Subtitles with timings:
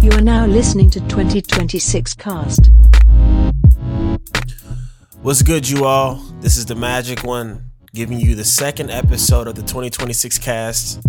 [0.00, 2.70] You are now listening to 2026 Cast.
[5.22, 6.14] What's good, you all?
[6.40, 11.00] This is the Magic One giving you the second episode of the 2026 cast.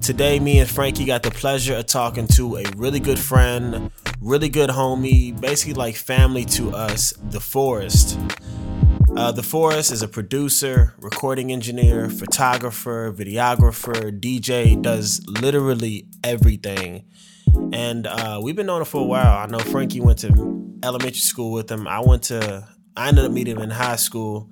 [0.00, 3.90] Today, me and Frankie got the pleasure of talking to a really good friend,
[4.22, 8.18] really good homie, basically like family to us, The Forest.
[9.16, 17.04] Uh, the Forest is a producer, recording engineer, photographer, videographer, DJ, does literally everything.
[17.72, 19.38] And uh, we've been knowing him for a while.
[19.38, 21.86] I know Frankie went to elementary school with him.
[21.86, 24.50] I went to, I ended up meeting him in high school.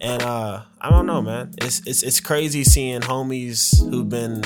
[0.00, 1.52] And uh, I don't know, man.
[1.58, 4.42] It's, it's it's crazy seeing homies who've been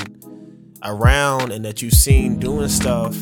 [0.83, 3.15] around and that you've seen doing stuff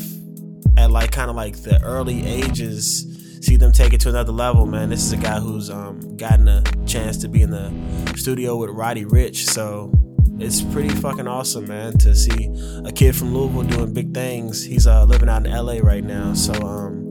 [0.76, 3.06] at like kind of like the early ages
[3.42, 6.48] see them take it to another level man this is a guy who's um, gotten
[6.48, 7.70] a chance to be in the
[8.16, 9.92] studio with Roddy Ricch so
[10.40, 12.48] it's pretty fucking awesome man to see
[12.84, 16.32] a kid from louisville doing big things he's uh, living out in la right now
[16.32, 17.04] so um,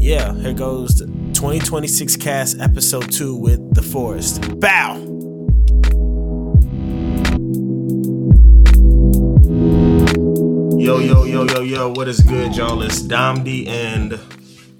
[0.00, 5.10] yeah here goes the 2026 cast episode 2 with the forest bow
[10.76, 12.82] Yo, yo, yo, yo, yo, what is good, y'all?
[12.82, 14.18] It's Domdi and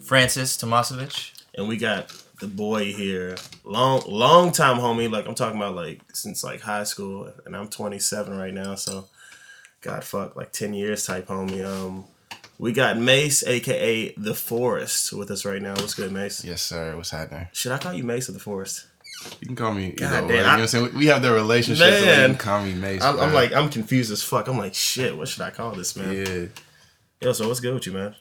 [0.02, 1.32] Francis Tomasovich.
[1.54, 3.36] and we got the boy here.
[3.64, 5.10] Long long time homie.
[5.10, 9.06] Like I'm talking about like since like high school and I'm 27 right now, so
[9.80, 11.64] God fuck, like 10 years type homie.
[11.64, 12.04] Um
[12.58, 15.72] we got Mace, aka The Forest, with us right now.
[15.74, 16.44] What's good, Mace?
[16.44, 16.96] Yes, sir.
[16.96, 17.48] What's happening?
[17.52, 18.86] Should I call you Mace or The Forest?
[19.40, 19.90] You can call me.
[19.90, 20.36] God either damn, way.
[20.36, 20.94] You know what I'm saying?
[20.94, 22.30] We have the relationship, so you Man.
[22.30, 23.02] can call me Mace.
[23.02, 24.48] I'm, I'm like, I'm confused as fuck.
[24.48, 26.14] I'm like, shit, what should I call this, man?
[26.14, 26.46] yeah,
[27.20, 28.14] Yo, so what's good with you, man?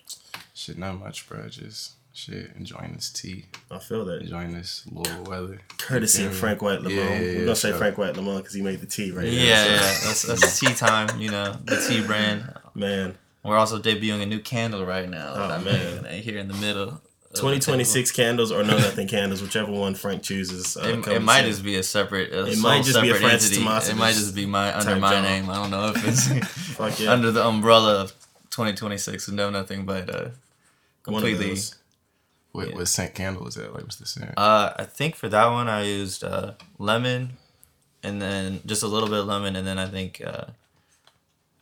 [0.53, 1.47] shit, not much, bro.
[1.49, 4.21] Just shit, enjoying this tea, I feel that.
[4.21, 5.59] enjoying this little weather.
[5.77, 6.97] Courtesy of Frank White Lemon.
[6.97, 7.77] Yeah, yeah, We're gonna say sure.
[7.77, 9.71] Frank White Lemon because he made the tea right Yeah, now.
[9.71, 11.19] yeah, so- that's that's tea time.
[11.19, 12.53] You know, the tea brand.
[12.75, 15.33] Man, We're also debuting a new candle right now.
[15.35, 16.01] Oh, that I man.
[16.03, 17.01] made here in the middle.
[17.35, 20.77] 2026 candles or no nothing candles, whichever one Frank chooses.
[20.77, 20.81] Uh.
[21.03, 21.49] It, it might soon.
[21.49, 22.31] just be a separate.
[22.31, 23.65] A It might just be a separate Francis entity.
[23.65, 25.23] Tomasovich It might just be my under my job.
[25.23, 25.49] name.
[25.49, 27.11] I don't know if it's yeah.
[27.11, 28.11] under the umbrella of
[28.51, 30.29] 2026 and no nothing but uh,
[31.01, 31.55] completely.
[32.53, 32.75] What Yeah.
[32.75, 33.73] what scent candle is that?
[33.73, 34.33] Like, what's the scent?
[34.37, 37.37] Uh, I think for that one I used uh, lemon,
[38.03, 40.45] and then just a little bit of lemon, and then I think uh,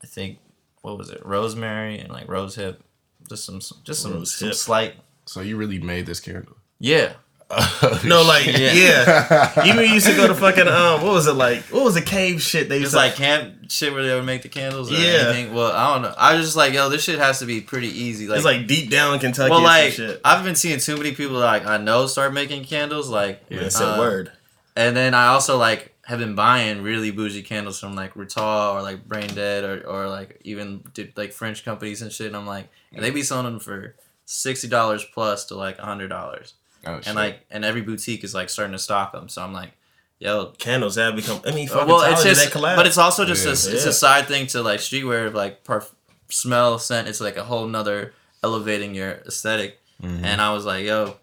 [0.04, 0.38] I think
[0.82, 2.82] what was it, rosemary and like rose hip,
[3.30, 4.96] just some just some, some slight.
[5.26, 6.58] so you really made this candle?
[6.80, 7.14] Yeah,
[8.06, 8.74] No, like yeah.
[8.74, 9.66] Yeah.
[9.66, 11.64] Even used to go to fucking um, what was it like?
[11.66, 14.42] What was the cave shit they used it's like camp shit where they would make
[14.42, 14.92] the candles.
[14.92, 15.30] Or Yeah.
[15.30, 15.54] anything.
[15.54, 16.14] Well, I don't know.
[16.18, 18.28] I was just like, yo, this shit has to be pretty easy.
[18.28, 19.52] Like, It's like deep down in Kentucky.
[19.52, 20.22] well, like shit.
[20.24, 23.10] I've been seeing too many people like I know start making candles.
[23.10, 24.32] Like, Yeah, it's a uh, word.
[24.76, 28.44] And then I also like have been buying really bougie candles from like Rutal
[28.76, 32.28] or like Brain Dead or, or like even did, like French companies and shit.
[32.28, 33.96] And I'm like, and they be selling them for
[34.26, 36.54] sixty dollars plus to like hundred dollars.
[36.86, 37.08] Oh, shit.
[37.08, 39.30] And like, and every boutique is like starting to stock them.
[39.30, 39.72] So I'm like,
[40.20, 40.48] yo.
[40.58, 41.42] Candles have become.
[41.46, 42.76] I mean, fucking Well, well, it's just, collab.
[42.76, 43.52] but it's also just Yeah.
[43.52, 43.90] a, it's Yeah.
[43.90, 45.94] a side thing to like streetwear, of, like perf-
[46.30, 47.08] smell, scent.
[47.08, 50.24] It's like a whole nother elevating your esthetic Mhm.
[50.24, 51.18] and I was like, yo,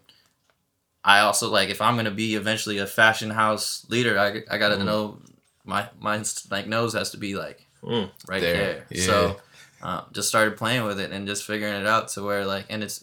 [1.04, 4.82] I also like if I'm gonna be eventually a fashion house leader, I, I gotta
[4.84, 5.18] know
[5.64, 8.10] my my like nose has to be like Mm.
[8.28, 8.86] right There, there.
[8.90, 9.02] yeah.
[9.04, 9.36] So
[9.82, 12.82] uh, just started playing with it and just figuring it out to where like and
[12.82, 13.00] it's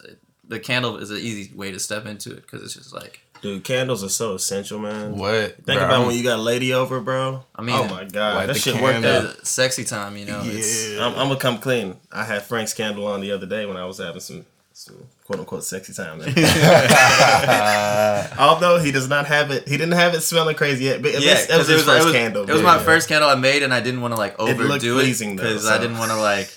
[0.47, 3.63] the candle is an easy way to step into it because it's just like dude,
[3.63, 5.17] candles are so essential, man.
[5.17, 5.55] what?
[5.57, 7.43] Think Bro, about I'm- when you got a lady over, bro.
[7.55, 9.45] I mean, oh my god, that the shit worked out.
[9.45, 10.41] sexy time, you know.
[10.43, 11.05] It's, Yeah.
[11.05, 11.97] I'm, I'm gonna come clean.
[12.11, 14.45] I had Frank's candle on the other day when I was having some,
[14.77, 16.19] some quote unquote sexy time.
[16.19, 16.27] man.
[18.37, 21.01] Although he does not have it, he didn't have it smelling crazy yet.
[21.01, 22.41] But at Yeah, least it was 'cause his first it was, candle.
[22.43, 22.65] It was dude.
[22.65, 25.43] my first candle I made, and I didn't want to like overdo it pleasing, though,
[25.43, 26.49] because I didn't want to like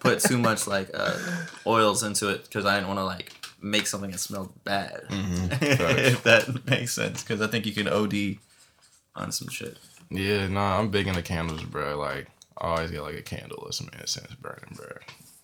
[0.00, 1.16] put too much like uh,
[1.66, 5.02] oils into it because I didn't want to like make something that smelled bad.
[5.10, 8.36] if that makes sense, because I think you can OD
[9.14, 9.76] on some shit.
[10.10, 11.98] Yeah, nah, I'm big into candles, bro.
[11.98, 12.26] Like,
[12.58, 14.86] I always get like a candle or some incense burning, bro.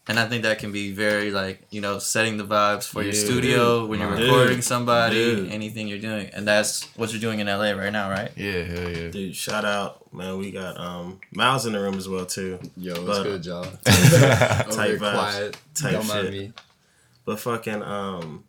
[0.09, 3.10] And I think that can be very like you know setting the vibes for your
[3.10, 3.21] Dude.
[3.27, 4.28] studio when you're Dude.
[4.31, 5.51] recording somebody, Dude.
[5.51, 8.31] anything you're doing, and that's what you're doing in LA right now, right?
[8.36, 9.09] Yeah, hell yeah.
[9.10, 10.39] Dude, shout out, man.
[10.39, 12.60] We got um Miles in the room as well too.
[12.77, 13.65] Yo, what's But- good, y'all?
[13.84, 14.98] Type vibes.
[14.98, 15.57] quiet.
[15.75, 16.33] Type Don't mind shit.
[16.33, 16.53] me.
[17.25, 18.45] But fucking um,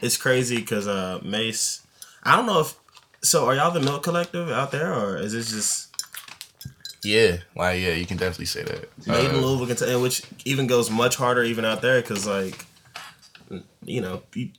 [0.00, 1.80] it's crazy because uh Mace,
[2.22, 2.74] I don't know if
[3.22, 3.46] so.
[3.46, 5.93] Are y'all the Milk Collective out there, or is it just
[7.04, 8.88] Yeah, like yeah, you can definitely say that.
[9.06, 12.64] made in Uh, Louisville, Kentucky, which even goes much harder even out there because like,
[13.84, 14.50] you know, you,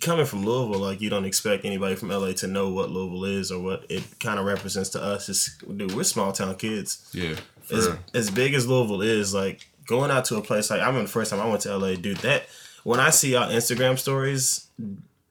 [0.00, 3.52] coming from Louisville, like you don't expect anybody from LA to know what Louisville is
[3.52, 5.28] or what it kind of represents to us.
[5.28, 7.08] It's dude, we're small town kids.
[7.12, 7.36] yeah,
[7.72, 7.98] As, real.
[8.14, 11.12] as big as Louisville is, like going out to a place like I remember the
[11.12, 12.18] first time I went to LA, dude.
[12.18, 12.46] That
[12.84, 14.66] when I see y'all Instagram stories,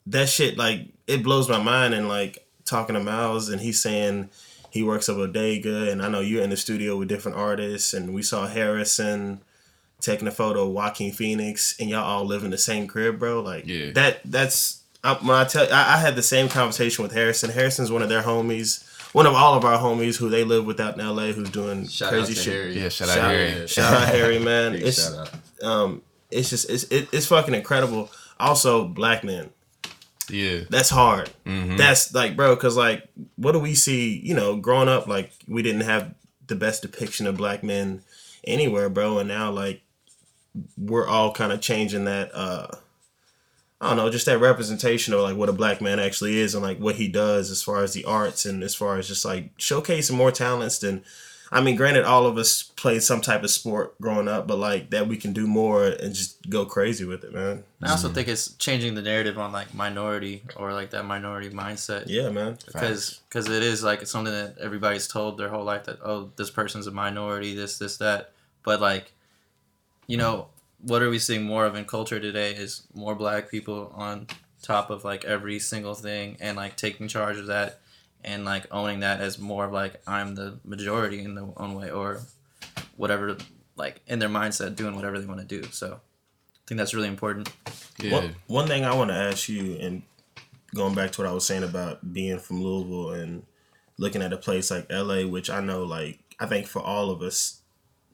[0.08, 1.94] that shit like it blows my mind.
[1.94, 4.30] And like talking to Miles, and he's saying
[4.72, 8.14] he works at Bodega, and I know you're in the studio with different artists, and
[8.14, 9.42] we saw Harrison
[10.00, 13.42] taking a photo of Joaquin Phoenix, and y'all all live in the same crib, bro.
[13.42, 13.92] Like Yeah.
[13.92, 14.22] that.
[14.26, 17.50] That's I, when I tell I, I had the same conversation with Harrison.
[17.52, 18.88] Harrison's one of their homies.
[19.14, 21.86] One of all of our homies who they live with out in LA, who's doing
[21.88, 22.54] Shout crazy out to shit.
[22.54, 22.80] Harry.
[22.80, 23.68] Yeah, shout Shout, out here.
[23.68, 24.72] shout out Harry, man.
[24.74, 25.28] Big It's shout
[25.62, 25.66] out.
[25.68, 26.02] um,
[26.32, 28.10] it's just it's it, it's fucking incredible.
[28.40, 29.50] Also, black men.
[30.32, 30.62] Yeah.
[30.70, 31.30] That's hard.
[31.46, 31.78] Mhm.
[31.78, 34.20] That's like, bro, because like, what do we see?
[34.24, 36.14] You know, growing up, like we didn't have
[36.48, 38.02] the best depiction of black men
[38.46, 39.82] anywhere, bro, and now like
[40.78, 42.34] we're all kind of changing that.
[42.34, 42.68] uh
[43.80, 46.62] I don't know, just that representation of like what a black man actually is and
[46.64, 49.58] like what he does as far as the arts and as far as just like
[49.58, 51.04] showcasing more talents than.
[51.54, 54.90] I mean, granted, all of us played some type of sport growing up, but like
[54.92, 57.66] that we can do more and just go crazy with it, man.
[57.84, 58.16] I also mm-hmm.
[58.16, 62.06] think it's changing the narrative on like minority or like that minority mindset.
[62.08, 62.58] Yeah, man.
[62.66, 66.32] because because it is like it's something that everybody's told their whole life that oh
[66.38, 68.32] this person's a minority this this that
[68.64, 69.12] but like
[70.08, 70.48] you know
[70.82, 74.26] what are we seeing more of in culture today is more black people on
[74.62, 77.81] top of like every single thing and like taking charge of that
[78.24, 81.90] and like owning that as more of like i'm the majority in the own way
[81.90, 82.22] or
[82.98, 83.38] whatever
[83.76, 87.08] like in their mindset doing whatever they want to do so i think that's really
[87.08, 87.50] important
[88.02, 88.14] Yeah.
[88.14, 90.02] One, one thing I want to ask you, and
[90.74, 93.44] going back to what I was saying about being from Louisville and
[93.98, 97.22] looking at a place like LA, which I know, like, I think for all of
[97.22, 97.62] us,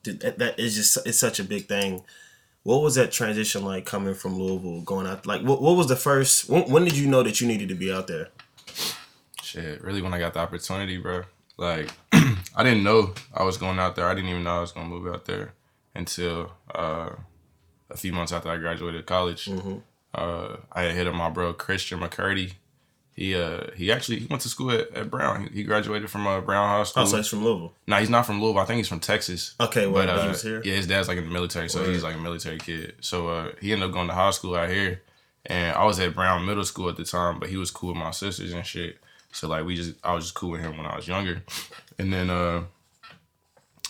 [0.04, 2.04] that that is just it's such a big thing.
[2.64, 5.26] What was that transition like coming from Louisville, going out?
[5.26, 6.50] Like, what, what was the first?
[6.50, 8.28] When, when did you know that you needed to be out there?
[9.48, 11.24] Shit, really when I got the opportunity, bro.
[11.58, 14.08] Like I didn't know I was going out there.
[14.08, 15.54] I didn't even know I was gonna move out there
[15.96, 17.10] until uh,
[17.90, 19.50] a few months after I graduated college.
[20.14, 22.54] Uh, I had hit up my bro Christian McCurdy.
[23.14, 25.48] He uh he actually he went to school at, at Brown.
[25.48, 27.04] He, he graduated from uh, Brown High School.
[27.04, 27.74] Oh, so it's from Louisville.
[27.88, 28.62] No, he's not from Louisville.
[28.62, 29.56] I think he's from Texas.
[29.60, 30.62] Okay, well, but but uh, he was here.
[30.64, 32.94] yeah, his dad's like in the military, so he's like a military kid.
[33.02, 35.02] So uh, he ended up going to high school out here,
[35.48, 37.98] and I was at Brown Middle School at the time, but he was cool with
[37.98, 39.00] my sisters and shit.
[39.32, 41.44] So like we just, I was just cool with him when I was younger,
[42.00, 42.64] and then uh,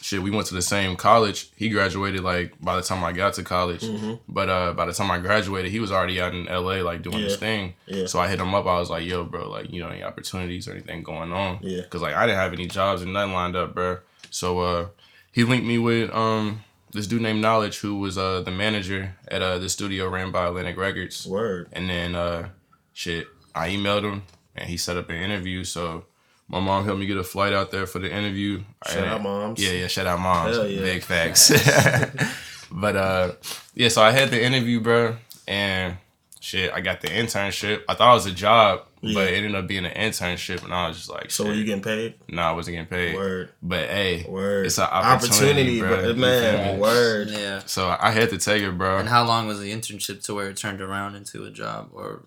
[0.01, 1.49] shit, we went to the same college.
[1.55, 3.85] He graduated like by the time I got to college,
[4.27, 6.81] but uh, by the time I graduated, he was already out in L.A.
[6.81, 7.73] like doing his thing.
[7.85, 8.05] Yeah.
[8.07, 8.65] So I hit him up.
[8.65, 11.81] I was like, "Yo, bro, like you know any opportunities or anything going on?" Yeah.
[11.89, 13.99] Cause like I didn't have any jobs and nothing lined up, bro.
[14.29, 14.87] So uh,
[15.31, 16.63] he linked me with um
[16.93, 20.47] this dude named Knowledge, who was uh the manager at uh the studio ran by
[20.47, 21.25] Atlantic Records.
[21.27, 21.67] Word.
[21.73, 22.49] And then uh
[22.93, 24.23] shit, I emailed him
[24.57, 25.63] and he set up an interview.
[25.63, 26.05] So
[26.47, 28.63] my mom helped me get a flight out there for the interview.
[28.87, 29.63] Shout And- out moms.
[29.63, 30.55] Yeah, yeah, shout out moms.
[30.55, 30.81] Hell yeah.
[30.81, 31.51] Big facts.
[32.71, 33.31] but uh
[33.75, 35.17] yeah, so I had the interview, bro,
[35.47, 35.97] and
[36.39, 37.83] shit, I got the internship.
[37.87, 39.13] I thought it was a job, Yeah.
[39.13, 41.63] but it ended up being an internship, and I was just like, So were you
[41.65, 42.15] getting paid?
[42.29, 43.15] Nah, I wasn't getting paid.
[43.15, 43.49] Word.
[43.61, 44.65] But hey, Word.
[44.65, 46.07] it's an opportunity, bro.
[46.09, 46.75] You man.
[46.75, 46.81] me?
[46.81, 47.29] Word.
[47.29, 48.97] yeah So I had to take it, bro.
[48.97, 52.07] and how long was the internship to where it turned around into a job or
[52.07, 52.23] did it-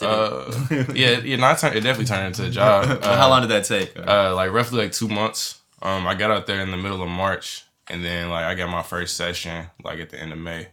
[0.00, 0.50] Uh,
[0.94, 2.84] yeah, yeah, not turn, it definitely turned into a job.
[3.02, 5.60] Uh, how long did that take Uh, like roughly like two months.
[5.82, 8.70] Um, I got out there in the middle of March, and then like I got
[8.70, 10.68] my first session like at the end of May,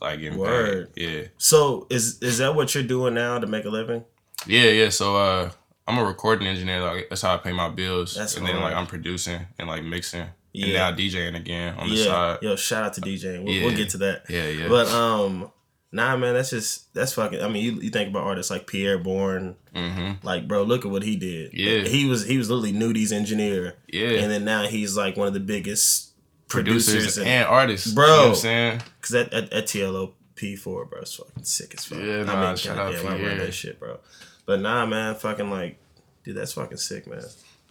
[0.00, 0.94] like getting Word.
[0.94, 1.02] paid.
[1.04, 4.04] Yeah, So is is that what you're doing now to make a living?
[4.46, 4.88] yeah, yeah.
[4.88, 5.50] So uh,
[5.86, 6.80] I'm a recording engineer.
[6.80, 8.14] Like that's how I pay my bills.
[8.14, 10.90] That's and then like I'm producing and like mixing, and Yeah.
[10.90, 12.04] now DJing again on the yeah.
[12.04, 12.38] side.
[12.42, 13.42] Yo, shout out to DJ.
[13.44, 14.24] We'll, we'll get to that.
[14.28, 14.68] Yeah, yeah.
[14.68, 15.50] But um,
[15.92, 17.42] nah, man, that's just that's fucking.
[17.42, 20.26] I mean, you, you think about artists like Pierre Bourne, mm-hmm.
[20.26, 21.52] like bro, look at what he did.
[21.52, 21.82] Yeah.
[21.82, 24.20] he was he was literally Nudie's engineer, Yeah.
[24.20, 26.10] and then now he's like one of the biggest
[26.48, 28.04] producers, producers, and, and artists, Bro.
[28.06, 28.82] You know what I'm saying?
[29.00, 31.98] because that at, TLOP four, bro, it's fucking sick as fuck.
[31.98, 33.28] Yeah, nah, shout out goddamn, I Pierre.
[33.30, 33.98] love that shit, bro.
[34.44, 35.78] But nah, man, fucking like,
[36.24, 37.22] dude, that's fucking sick, man.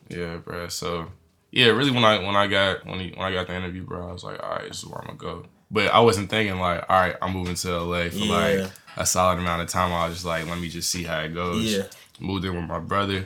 [0.07, 0.67] Yeah, bro.
[0.69, 1.07] So
[1.51, 4.07] yeah, really when I when I got when he, when I got the interview, bro,
[4.09, 5.45] I was like, all right, this is where I'm gonna go.
[5.73, 8.35] But I wasn't thinking like, all right, I'm moving to LA for Yeah.
[8.63, 9.93] like a solid amount of time.
[9.93, 11.63] I was just like, let me just see how it goes.
[11.63, 11.83] Yeah.
[12.19, 13.25] Moved in with my brother.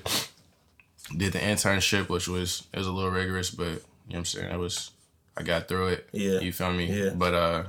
[1.18, 4.26] Did the internship, which was it was a little rigorous, but you know what I'm
[4.26, 4.52] saying.
[4.52, 4.92] It was
[5.38, 6.10] I got through it.
[6.12, 6.40] Yeah.
[6.40, 6.86] You feel me?
[6.86, 7.10] Yeah.
[7.16, 7.64] But uh,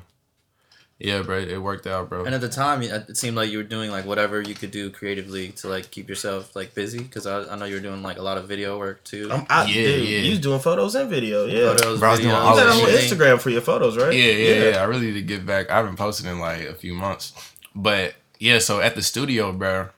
[0.98, 2.24] yeah, bro, it worked out, bro.
[2.24, 4.70] And at the time, it it seemed like you were doing like whatever you could
[4.70, 6.98] do creatively to like keep yourself like busy.
[7.00, 9.28] Because I, I know you were doing like a lot of video work too.
[9.30, 9.68] I'm out.
[9.68, 10.18] Yeah, dude, yeah.
[10.20, 11.68] You was doing photos and video, yeah.
[11.68, 12.88] Photos, Bro, I was doing videos, all You that on shit.
[12.88, 13.18] everything.
[13.18, 14.12] Instagram for your photos, right?
[14.14, 15.70] Yeah, yeah, yeah, I really need to get back.
[15.70, 17.32] I haven't posted in like a few months,
[17.74, 18.58] but yeah.
[18.58, 19.88] So at the studio, bro,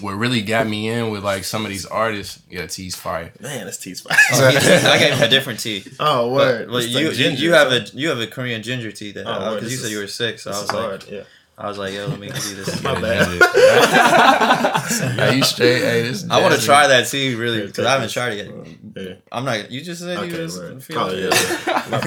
[0.00, 3.32] what really got me in with like some of these artists, yeah, T's fire.
[3.40, 4.16] Man, that's T spot.
[4.32, 5.84] Oh, he- I gave him a different tea.
[6.00, 6.68] oh, But, word.
[6.70, 8.92] but It's you, like you, ginger you or have a you have a Korean ginger
[8.92, 10.64] tea that Oh, word, uh, because you this said you were sick, so I was
[10.64, 11.10] is like.
[11.10, 11.22] Yeah.
[11.58, 12.82] I was like yo let me give you this.
[12.88, 13.26] My bad.
[15.18, 15.78] hey, you straight?
[15.78, 16.28] Hey, this.
[16.28, 18.46] I want to try that tea really because I haven't tried it
[18.94, 19.06] yet.
[19.06, 19.14] Yeah.
[19.32, 19.70] I'm not.
[19.70, 20.82] You just said Okay, you was word.
[20.84, 21.30] feeling Oh,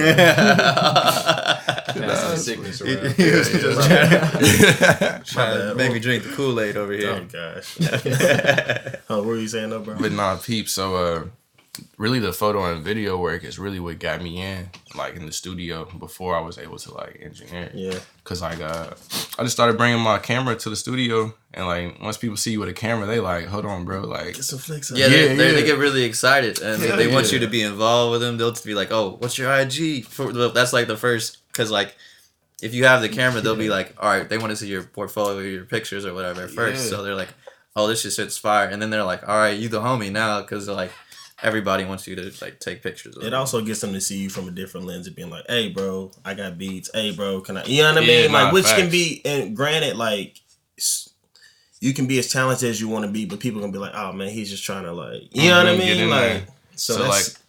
[0.06, 1.59] yeah.
[1.92, 3.12] Pass some sickness around.
[3.14, 7.12] He was just trying, trying to make me drink the Kool Aid over here.
[7.12, 7.76] Oh, gosh.
[9.08, 9.96] oh, what were you saying, though, bro?
[9.98, 10.68] But nah, peep.
[10.68, 11.24] So, uh,
[11.98, 15.32] really, the photo and video work is really what got me in, like in the
[15.32, 17.70] studio before I was able to like engineer.
[17.74, 17.98] Yeah.
[18.24, 18.90] Cause like, uh,
[19.38, 22.60] I just started bringing my camera to the studio, and like once people see you
[22.60, 24.90] with a camera, they like, hold on, bro, like, Get some flicks.
[24.90, 25.10] Yeah, on.
[25.10, 28.12] they, Yeah, they, they get really excited and Hell they want you to be involved
[28.12, 28.36] with them.
[28.36, 31.94] They'll just be like, "Oh, what's your IG?" For that's like the first because like
[32.62, 34.82] if you have the camera, they'll be like, "All right," they want to see your
[34.82, 36.84] portfolio, your pictures or whatever at first.
[36.84, 36.90] Yeah.
[36.90, 37.34] So they're like,
[37.76, 40.40] "Oh, this shit shit's fire," and then they're like, "All right, you the homie now,"
[40.40, 40.92] because like
[41.42, 43.16] everybody wants you to like take pictures.
[43.16, 43.34] Of It them.
[43.34, 46.12] also gets them to see you from a different lens of being like, hey, bro,
[46.24, 46.90] I got beats.
[46.92, 47.64] Hey, bro, can I?
[47.64, 48.32] You know what I Yeah, mean?
[48.32, 50.38] Like, nah, which can be, and granted, like,
[51.80, 53.94] you can be as talented as you want to be, but people gonna be like,
[53.94, 56.10] oh man, he's just trying to like, you know what I Mhm, mean?
[56.10, 57.39] Like, so, So, that's,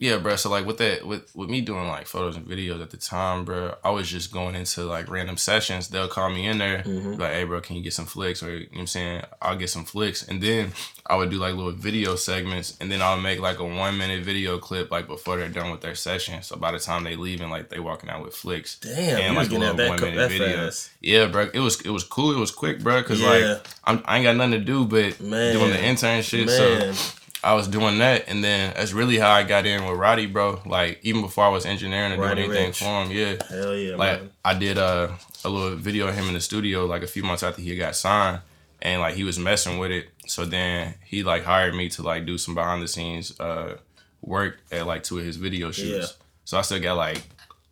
[0.00, 0.34] yeah, bro.
[0.34, 3.44] So like with that, with with me doing like photos and videos at the time,
[3.44, 5.88] bro, I was just going into like random sessions.
[5.88, 7.18] They'll call me in there, Mhm.
[7.20, 8.42] like, hey, bro, can you get some flicks?
[8.42, 10.72] Or you know what I'm saying, I'll get some flicks, and then
[11.06, 14.24] I would do like little video segments, and then I'll make like a one minute
[14.24, 16.42] video clip like before they're done with their session.
[16.42, 18.78] So by the time they leave and like they walking out with flicks.
[18.80, 20.64] damn, and, like, a little that, one-minute that video.
[20.66, 20.90] fast.
[21.02, 21.50] Yeah, bro.
[21.52, 22.32] It was it was cool.
[22.34, 23.02] It was quick, bro.
[23.02, 23.28] Cause Yeah.
[23.28, 25.52] like I'm, I ain't got nothing to do but Man.
[25.52, 26.48] doing the intern shit.
[26.48, 26.94] So Man,
[27.42, 30.60] I was doing that, and then that's really how I got in with Roddy, bro.
[30.66, 32.78] Like even before I was engineering or doing anything Ricch.
[32.78, 33.36] for him, yeah.
[33.48, 34.30] hell yeah, Like man.
[34.44, 35.08] I did uh,
[35.44, 37.96] a little video of him in the studio like a few months after he got
[37.96, 38.40] signed,
[38.82, 40.08] and like he was messing with it.
[40.26, 43.78] So then he like hired me to like do some behind the scenes uh
[44.22, 46.10] work at like two of his video shoots.
[46.10, 46.24] Yeah.
[46.44, 47.22] So I still got like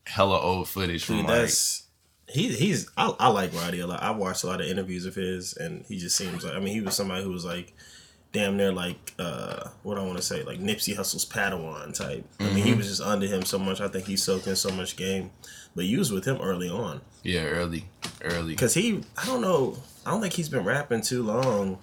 [0.06, 1.84] hella old footage from Dude, like that's
[2.26, 2.48] he.
[2.48, 4.02] He's I, I like Roddy a lot.
[4.02, 6.74] I've watched a lot of interviews of his, and he just seems like I mean
[6.74, 7.74] he was somebody who was like
[8.32, 12.24] damn near like uh what I want to say like Nipsey Hussle's Padawan type.
[12.38, 12.62] I mean Mm-hmm.
[12.66, 13.80] he was just under him so much.
[13.80, 15.30] I think he soaked in so much game.
[15.74, 17.86] But you was with him early on yeah early,
[18.22, 18.52] early.
[18.52, 21.78] because he I don't know I don't think he's been rapping too long.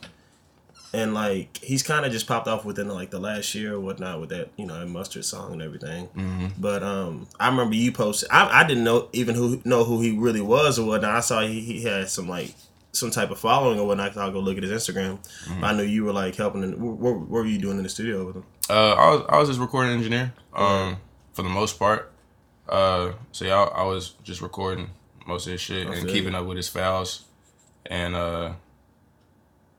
[0.94, 4.22] And like he's kind of just popped off within like the last year or whatnot
[4.22, 6.08] with that you know mustard song and everything.
[6.16, 6.48] Mm-hmm.
[6.58, 8.30] But um, I remember you posted.
[8.32, 11.12] I, I didn't know even who know who he really was or whatnot.
[11.16, 12.54] I saw he, he had some like
[12.96, 14.16] some type of following or whatnot.
[14.18, 15.20] I'll go look at his Instagram.
[15.46, 15.64] Mm-hmm.
[15.64, 16.64] I knew you were like helping.
[16.64, 18.46] In, what, what were you doing in the studio with him?
[18.70, 20.34] Uh, I was I was just recording engineer.
[20.54, 20.98] Um,
[21.34, 22.12] for the most part.
[22.68, 24.90] Uh, so yeah, I, I was just recording
[25.28, 27.26] most of his shit I and feel keeping up with his files,
[27.86, 28.54] and uh,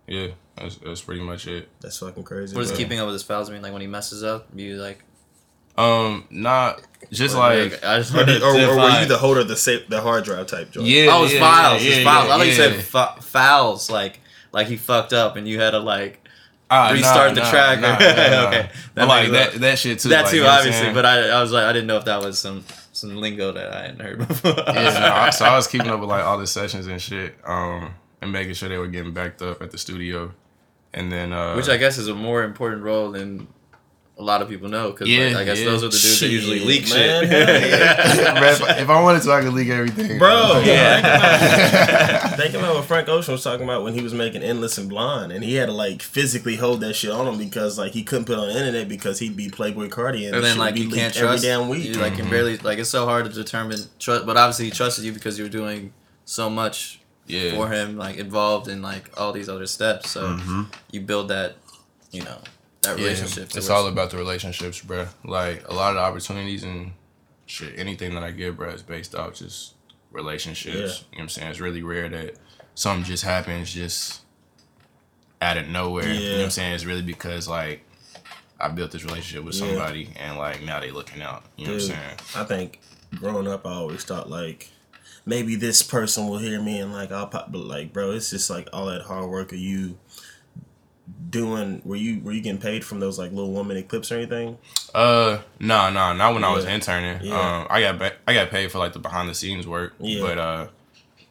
[0.07, 1.69] yeah, that's that's pretty much it.
[1.81, 2.55] That's fucking crazy.
[2.55, 2.79] What does bro.
[2.79, 3.63] keeping up with his files mean?
[3.63, 5.03] Like when he messes up, you like
[5.77, 9.41] Um, not just like I just Or, wanted did, or, or were you the holder
[9.41, 10.87] of the safe, the hard drive type joint?
[10.87, 11.09] yeah.
[11.11, 11.83] Oh, it's yeah, files.
[11.83, 12.31] yeah, it's yeah, files.
[12.31, 14.21] I thought you said f- fouls, like
[14.53, 16.21] like he fucked up and you had to like
[16.69, 17.81] Ah, restart nah, the nah, track.
[17.81, 18.49] nah, nah, nah.
[18.49, 19.61] okay, But like that sense.
[19.61, 20.09] that shit too.
[20.09, 20.83] that like, too, you know what I'm obviously.
[20.83, 20.95] saying?
[20.95, 23.73] But I, I was like, I didn't know if that was some some lingo that
[23.73, 24.55] I hadn't heard before.
[24.57, 27.35] yeah, no, I- so I was keeping up with like all the sessions and shit,
[27.45, 30.33] um, and making sure they were getting backed up at the studio,
[30.93, 33.47] and then uh, Which I guess is a more important role than
[34.19, 35.67] a lot of people know because Yeah, I guess yeah.
[35.67, 37.31] those are the dudes that usually leak man, shit.
[37.31, 38.39] yeah.
[38.41, 42.29] Bro, if, if I wanted to, I could leak everything, Bro, yeah.
[42.37, 45.33] Think about what Frank Ocean was talking about when he was making Endless and Blonde,
[45.33, 48.25] and he had to like physically hold that shit on him because like he couldn't
[48.25, 50.89] put it on the internet because he'd be Playboi Carti and, and then like you
[50.89, 51.85] can't every trust damn week.
[51.85, 52.23] You like Mm-hmm.
[52.23, 55.37] can barely like it's so hard to determine trust, but obviously he trusted you because
[55.39, 55.93] you were doing
[56.25, 57.51] so much yeah.
[57.55, 60.11] for him, like involved in like all these other steps.
[60.11, 60.63] So Mm-hmm.
[60.93, 61.57] you build that,
[62.13, 62.39] you know,
[62.87, 63.49] that Yeah, relationship.
[63.51, 65.07] to It's all about the relationships, bro.
[65.25, 66.93] Like a lot of the opportunities and
[67.47, 69.75] shit, anything that I get, bro, is based off just
[70.11, 70.75] relationships.
[70.77, 70.83] Yeah.
[70.83, 71.51] You know what I'm saying?
[71.51, 72.35] It's really rare that
[72.75, 74.21] something just happens just
[75.43, 76.09] out of nowhere.
[76.13, 76.75] You know what I'm saying?
[76.75, 77.83] It's really because like
[78.59, 79.67] I built this relationship with Yeah.
[79.69, 81.45] somebody and like now they looking out.
[81.57, 82.17] You know what I'm saying?
[82.35, 82.81] I think
[83.17, 84.71] growing up, I always thought like
[85.27, 88.49] maybe this person will hear me and like I'll pop, but like bro, it's just
[88.49, 89.99] like all that hard work of you
[91.31, 91.83] doing.
[91.85, 94.59] Were you were you getting paid from those like little one minute clips or anything?
[94.95, 97.21] Uh, no, no, not when I was interning.
[97.23, 97.35] Yeah.
[97.61, 99.95] Um, I got ba- I got paid for like the behind the scenes work.
[100.01, 100.21] Yeah.
[100.23, 100.67] But uh,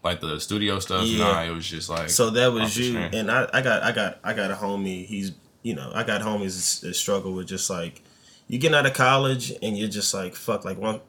[0.04, 1.24] like the studio stuff, Yeah.
[1.26, 4.20] nah, it was just like So that was you, and I, I got, I got,
[4.24, 5.04] I got a homie.
[5.08, 5.32] He's,
[5.64, 8.04] you know, I got homies that struggle with just like,
[8.48, 11.02] you getting out of college and you're just like, fuck, like one,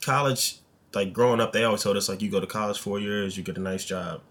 [0.00, 0.60] college,
[0.94, 3.42] like growing up, they always told us like, you go to college four years, you
[3.42, 4.22] get a nice job.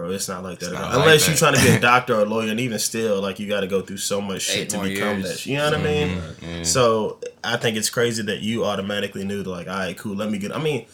[0.00, 0.12] Bro.
[0.12, 0.72] It's not like that.
[0.72, 3.20] not Unless like you're trying to be a doctor or a lawyer, and even still,
[3.20, 5.44] like you got to go through so much shit Eight to become years.
[5.44, 5.46] that.
[5.46, 6.08] You know what I mean?
[6.08, 6.64] Mm-hmm.
[6.64, 10.16] So I think it's crazy that you automatically knew like, all right, cool.
[10.16, 10.56] Let me get.
[10.56, 10.86] I mean,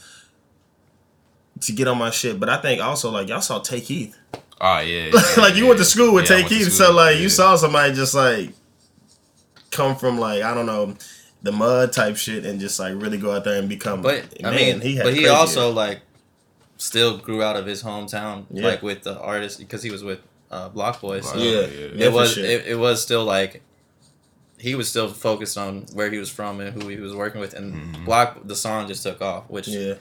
[1.60, 4.16] to get on my shit, but I think also like y'all saw Tay Keith.
[4.60, 5.10] Oh yeah.
[5.36, 7.22] like you went to school with Yeah, Tay Keith, so like yeah.
[7.22, 8.50] you saw somebody just like
[9.70, 10.96] come from like I don't know
[11.42, 14.02] the mud type shit and just like really go out there and become.
[14.02, 16.00] But I man, mean, had but he also like
[16.76, 18.66] still grew out of his hometown, Yeah.
[18.66, 21.24] like with the artist because he was with uh, BlocBoy.
[21.24, 22.44] So yeah, Yeah, yeah, it for was sure.
[22.44, 23.62] it, it was still like
[24.58, 27.54] he was still focused on where he was from and who he was working with,
[27.54, 28.04] and Mm-hmm.
[28.04, 29.94] Block the song just took off, which yeah.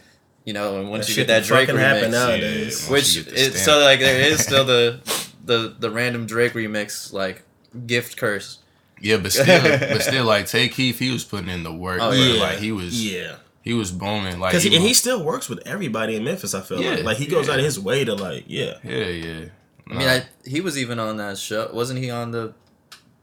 [0.45, 2.87] you know, and once That you get that that Drake fucking happen remix, nowadays.
[2.89, 4.99] Once which you get the it's so like there is still the
[5.43, 7.43] the the random Drake remix like
[7.85, 8.59] gift curse.
[9.01, 11.99] Yeah, but still, but still, like Tay Keith, he was putting in the work.
[12.01, 12.39] Oh, yeah.
[12.41, 14.39] like he was, Yeah, he was booming.
[14.39, 16.53] Like because he, and he still works with everybody in Memphis.
[16.53, 17.53] I feel Yeah, like like he goes yeah.
[17.53, 18.77] out of his way to like yeah.
[18.83, 19.45] yeah, yeah.
[19.89, 21.69] I mean, I, he was even on that show.
[21.73, 22.53] Wasn't he on the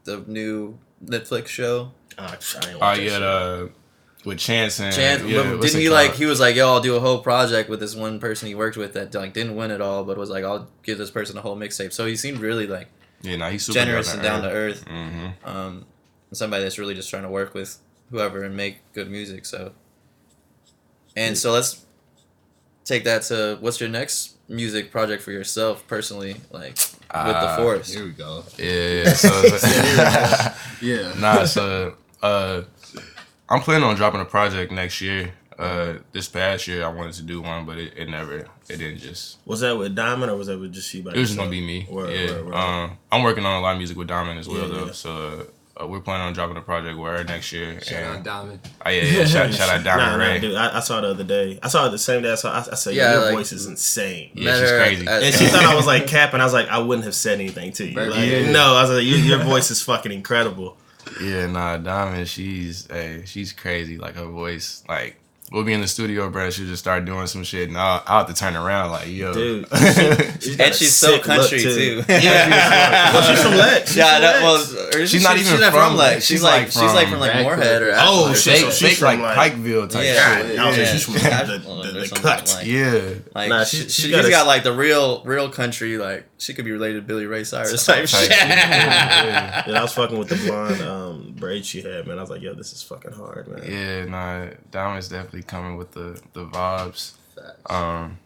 [0.03, 1.91] the new Netflix show?
[2.17, 2.33] Oh, I
[2.69, 3.67] ain't Oh yeah, uh,
[4.25, 6.13] with Chance and Chance, yeah, didn't he like?
[6.13, 8.77] He was like, "Yo, I'll do a whole project with this one person he worked
[8.77, 11.41] with that like didn't win at all, but was like, I'll give this person a
[11.41, 12.87] whole mixtape." So he seemed really like
[13.21, 14.85] Yeah, nah, he's super generous and down to earth.
[14.85, 15.27] Mm-hmm.
[15.47, 15.85] Um,
[16.29, 17.77] and somebody that's really just trying to work with
[18.11, 19.45] whoever and make good music.
[19.45, 19.73] So,
[21.15, 21.85] and so let's
[22.85, 27.57] take that to what's your next music project for yourself personally, like with the Uh,
[27.57, 27.93] forest.
[27.93, 28.43] Here we go.
[28.57, 29.29] Yeah, so
[30.81, 31.13] Yeah.
[31.19, 32.63] nah, so uh,
[33.49, 35.33] I'm planning on dropping a project next year.
[35.57, 38.97] Uh, this past year I wanted to do one, but it, it never, it didn't
[38.97, 39.37] just.
[39.45, 41.03] Was that with Diamond or was that with just you?
[41.03, 41.87] by It was just gonna be me.
[41.89, 42.31] Word, yeah.
[42.31, 42.53] word, word.
[42.55, 44.85] Um, I'm working on a lot of music with Diamond as well Yeah, though.
[44.87, 44.91] yeah.
[44.93, 45.47] So
[45.81, 47.81] uh, we're planning on dropping a project with her next year.
[47.81, 48.59] Shout and, out Diamond.
[48.85, 49.25] Oh, yeah, yeah.
[49.25, 50.33] Shout, shout out Diamond Nah, Ray.
[50.35, 50.55] nah, dude.
[50.55, 51.59] I, I saw it the other day.
[51.63, 52.31] I saw it the same day.
[52.31, 52.51] I saw.
[52.53, 54.31] I, I said, Yeah, your like- voice is insane.
[54.35, 55.07] Yeah, she's crazy.
[55.07, 56.41] at- And she thought I was like capping.
[56.41, 57.95] I was like, I wouldn't have said anything to you.
[57.99, 58.51] Like, Yeah.
[58.51, 60.77] No, I was like, your, your voice is fucking incredible.
[61.21, 63.97] Yeah, nah, Diamond, she's hey, she's crazy.
[63.97, 65.17] Like her voice, like
[65.53, 66.49] we'll be in the studio, bro.
[66.49, 69.33] She'll just start doing some shit, and I'll, I'll have to turn around, like yo,
[69.33, 69.67] Dude.
[69.71, 72.03] And she's so country, too.
[72.09, 73.87] Yeah, well, she's from Lex.
[73.89, 74.75] She's yeah, from that was.
[74.95, 75.97] Or She's not even she's not from Lex.
[75.97, 76.25] Lex.
[76.25, 78.35] She's, She's like, like she's like from oh, from like Morehead or Oh, Ashland or
[78.35, 78.89] shit, so something.
[78.89, 80.37] she's like from, like- Pikeville type Yeah.
[80.47, 80.59] shit.
[80.59, 80.85] I Yeah.
[80.85, 81.43] she's from Yeah.
[81.43, 82.53] the, the, the, something cut.
[82.57, 85.23] like- Yeah, Like Nah, she, she- she, she has got got, a- like the real
[85.23, 88.21] real country like she could be related to Billy Ray Cyrus type Type shit.
[88.31, 88.31] shit.
[88.31, 92.17] Yeah, Yeah, I was fucking with the blonde um, braid she had, man.
[92.17, 93.63] I was like, yo, this is fucking hard, man.
[93.65, 97.13] yeah, nah, Diamond's definitely coming with the the vibes.
[97.35, 97.71] Facts.
[97.71, 98.17] Um,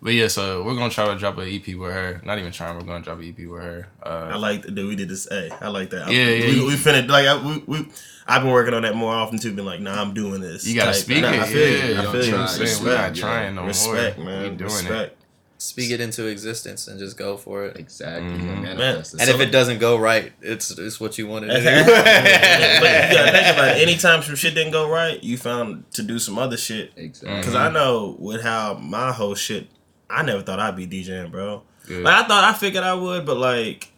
[0.00, 2.20] but yeah, so we're gonna try to drop an EP with her.
[2.24, 3.88] Not even trying, we're gonna drop an EP with her.
[4.02, 4.88] I Uh, like the dude.
[4.88, 5.26] We did this.
[5.28, 6.08] Hey, I like that.
[6.10, 7.88] Yeah, yeah, We, we finished like I, we, we.
[8.30, 9.52] I've been working on that more often too.
[9.54, 10.64] Been like, nah, I'm doing this.
[10.66, 11.00] you gotta type.
[11.00, 11.40] speak Nah, it.
[11.40, 12.08] I feel yeah, you.
[12.08, 12.30] I feel you.
[12.30, 12.38] try.
[12.54, 14.26] We're Respect, not trying no respect, more.
[14.26, 14.42] man.
[14.42, 15.17] We doing respect.
[15.60, 17.76] Speak it into existence and just go for it.
[17.76, 18.28] Exactly.
[18.30, 18.42] Mhm.
[18.46, 18.76] Yeah, Man.
[18.78, 19.20] manifest it.
[19.22, 21.68] And if it doesn't go right, it's it's what you wanted to but do.
[21.70, 23.82] you gotta think about it.
[23.82, 26.92] Anytime some shit didn't go right, you found to do some other shit.
[26.96, 27.38] exactly.
[27.38, 29.66] Because I know with how my whole shit,
[30.08, 31.62] I never thought I'd be DJing, bro.
[31.88, 31.98] Yeah.
[31.98, 33.88] Like I thought I figured I would, but like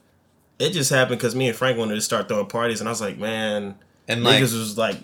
[0.58, 3.02] it just happened because me and Frank wanted to start throwing parties, and I was
[3.02, 3.74] like, man,
[4.08, 4.96] And like niggas was like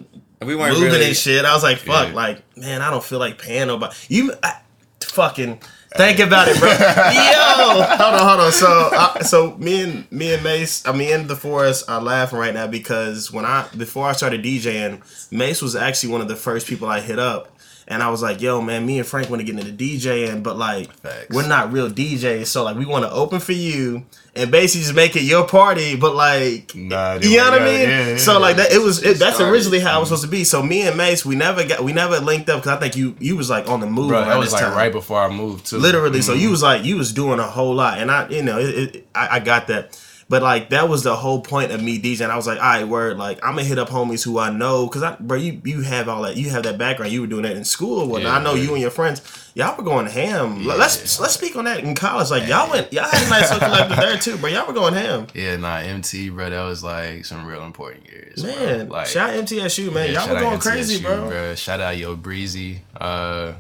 [0.43, 1.07] we weren't moving really.
[1.09, 1.45] and shit.
[1.45, 2.15] I was like, fuck, Yeah.
[2.15, 3.95] like man, I don't feel like paying nobody.
[4.09, 4.55] You I,
[5.03, 5.61] fucking
[5.95, 6.69] think about it, bro.
[6.71, 8.53] Yo, hold on, hold on.
[8.53, 12.39] So, I, so me and me and Mace, I mean, in the forest are laughing
[12.39, 16.37] right now because when I before I started DJing, Mace was actually one of the
[16.37, 17.56] first people I hit up.
[17.89, 20.57] And I was like, yo, man, me and Frank want to get into DJing, but
[20.59, 21.27] like, Facts.
[21.31, 22.47] we're not real DJs.
[22.49, 25.95] So, like, we want to open for you and basically just make it your party,
[25.95, 27.81] but like, Nah, you know what I mean?
[27.89, 28.17] yeah, yeah.
[28.17, 29.03] so like that, it was.
[29.05, 30.43] It, that's originally how it was supposed to be.
[30.43, 33.15] So me and Mace, we never got, we never linked up because I think you,
[33.21, 34.09] you was like on the move.
[34.09, 34.75] bro, that was like time.
[34.77, 35.79] right before I moved too.
[35.79, 36.41] Literally, so Mhm.
[36.41, 39.09] you was like you was doing a whole lot, and I, you know, it, it,
[39.15, 39.99] I, I got that.
[40.29, 42.31] But like that was the whole point of me DJing.
[42.31, 44.89] I was like, all right, word, like I'm gonna hit up homies who I know,
[44.89, 47.13] cause I, bro, you you have all that, you have that background.
[47.13, 48.33] You were doing that in school, or whatnot.
[48.33, 48.63] Yeah, I know yeah.
[48.65, 49.23] you and your friends,
[49.55, 50.63] y'all were going ham.
[50.63, 50.75] Yeah.
[50.75, 52.31] Let's let's speak on that in college.
[52.31, 54.51] Like y'all went, y'all had a nice little collective there too, bro.
[54.51, 55.29] Y'all were going ham.
[55.37, 58.43] Yeah, nah, MT, bro, that was like some real important years.
[58.43, 58.53] bro.
[58.53, 60.13] Man, like, shout out MTSU, man.
[60.13, 61.55] yeah, y'all were going crazy, MTSU, bro.
[61.55, 62.81] Shout out Yo Breezy.
[62.99, 63.53] Uh,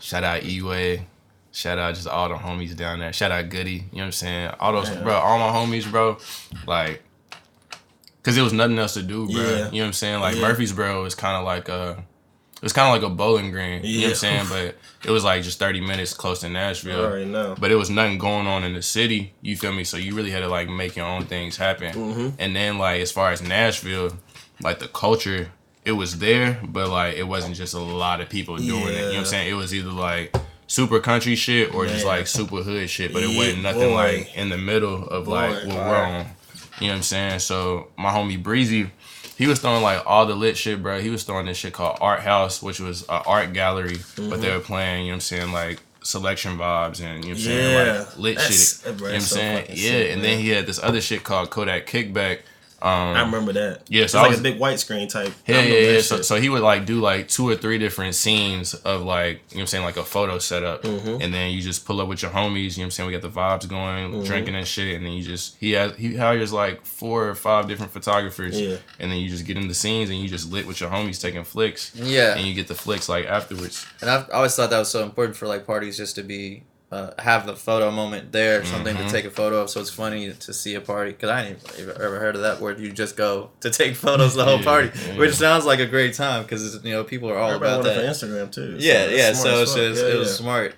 [0.00, 1.06] shout out E-Way.
[1.58, 3.12] Shout out just all the homies down there.
[3.12, 3.72] Shout out Goody.
[3.72, 4.50] You know what I'm saying?
[4.60, 5.02] All those, Yeah.
[5.02, 6.16] bro, all my homies, bro.
[6.68, 7.02] Like,
[8.22, 9.42] cause there was nothing else to do, bro.
[9.42, 9.48] Yeah.
[9.48, 10.20] You know what I'm saying?
[10.20, 10.42] Like Yeah.
[10.42, 12.04] Murfreesboro is kind of like a,
[12.58, 13.82] it was kind of like a bowling green.
[13.82, 14.46] You know what I'm saying?
[14.48, 16.96] But it was like just 30 minutes close to Nashville.
[16.96, 17.56] You already know.
[17.58, 19.32] But it was nothing going on in the city.
[19.42, 19.82] You feel me?
[19.82, 21.92] So you really had to like make your own things happen.
[21.92, 22.28] Mm-hmm.
[22.38, 24.12] And then like as far as Nashville,
[24.62, 25.50] like the culture,
[25.84, 28.92] it was there, but like it wasn't just a lot of people doing it.
[28.92, 29.50] You know what I'm saying?
[29.50, 30.36] It was either like
[30.68, 33.94] super country shit or just like super hood shit, but it Yeah, wasn't nothing boy.
[33.94, 35.68] like in the middle of like Boy.
[35.68, 36.26] what we're on.
[36.80, 37.38] You know what I'm saying?
[37.40, 38.90] So my homie Breezy,
[39.36, 41.00] he was throwing like all the lit shit, bro.
[41.00, 44.40] He was throwing this shit called Art House, which was an art gallery, but Mm-hmm.
[44.42, 47.46] they were playing, you know what I'm saying, like selection vibes and you know what
[47.46, 47.94] I'm Yeah.
[47.94, 48.82] saying, like lit That's- shit.
[48.84, 49.66] bro, You know what I'm so saying?
[49.70, 50.30] Yeah, sick, and man.
[50.30, 52.40] then he had this other shit called Kodak Kickback.
[52.80, 53.82] Um, I remember that.
[53.88, 55.32] Yeah, it's so I like a big white screen type.
[55.46, 56.00] Yeah, yeah, yeah.
[56.00, 59.56] So, so he would like do like two or three different scenes of like, you
[59.56, 60.82] know what I'm saying, like a photo setup.
[60.82, 61.20] Mm-hmm.
[61.20, 63.06] And then you just pull up with your homies, you know what I'm saying?
[63.08, 64.24] We got the vibes going, Mm-hmm.
[64.24, 64.96] drinking and shit.
[64.96, 68.60] And then you just, he has, he hires like four or five different photographers.
[68.60, 68.76] Yeah.
[69.00, 71.20] And then you just get in the scenes and you just lit with your homies
[71.20, 71.92] taking flicks.
[71.96, 72.36] Yeah.
[72.36, 73.84] And you get the flicks like afterwards.
[74.00, 76.62] And I've I always thought that was so important for like parties just to be
[76.90, 79.06] uh, have the photo moment there, something Mm-hmm.
[79.06, 79.68] to take a photo of.
[79.70, 82.60] So it's funny to see a party because I ain't ever ever heard of that
[82.60, 85.18] where you just go to take photos the whole Yeah, party, yeah.
[85.18, 88.04] which sounds like a great time because you know people are all Everybody about that.
[88.06, 88.76] Instagram too.
[88.78, 89.32] Yeah, it's yeah.
[89.34, 90.34] So it's just Yeah, it was yeah.
[90.36, 90.74] smart,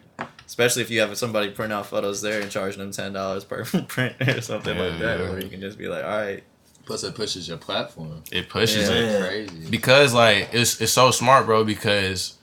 [0.46, 3.64] especially if you have somebody print out photos there and charging them ten dollars per
[3.88, 5.30] print or something Yeah, like that, yeah.
[5.30, 6.42] where you can just be like, all right,
[6.86, 8.20] Plus, it pushes your platform.
[8.32, 8.96] It pushes Yeah.
[8.96, 9.06] it.
[9.06, 9.28] Man.
[9.28, 9.70] Crazy.
[9.70, 11.62] because like it's it's so smart, bro.
[11.62, 12.34] Because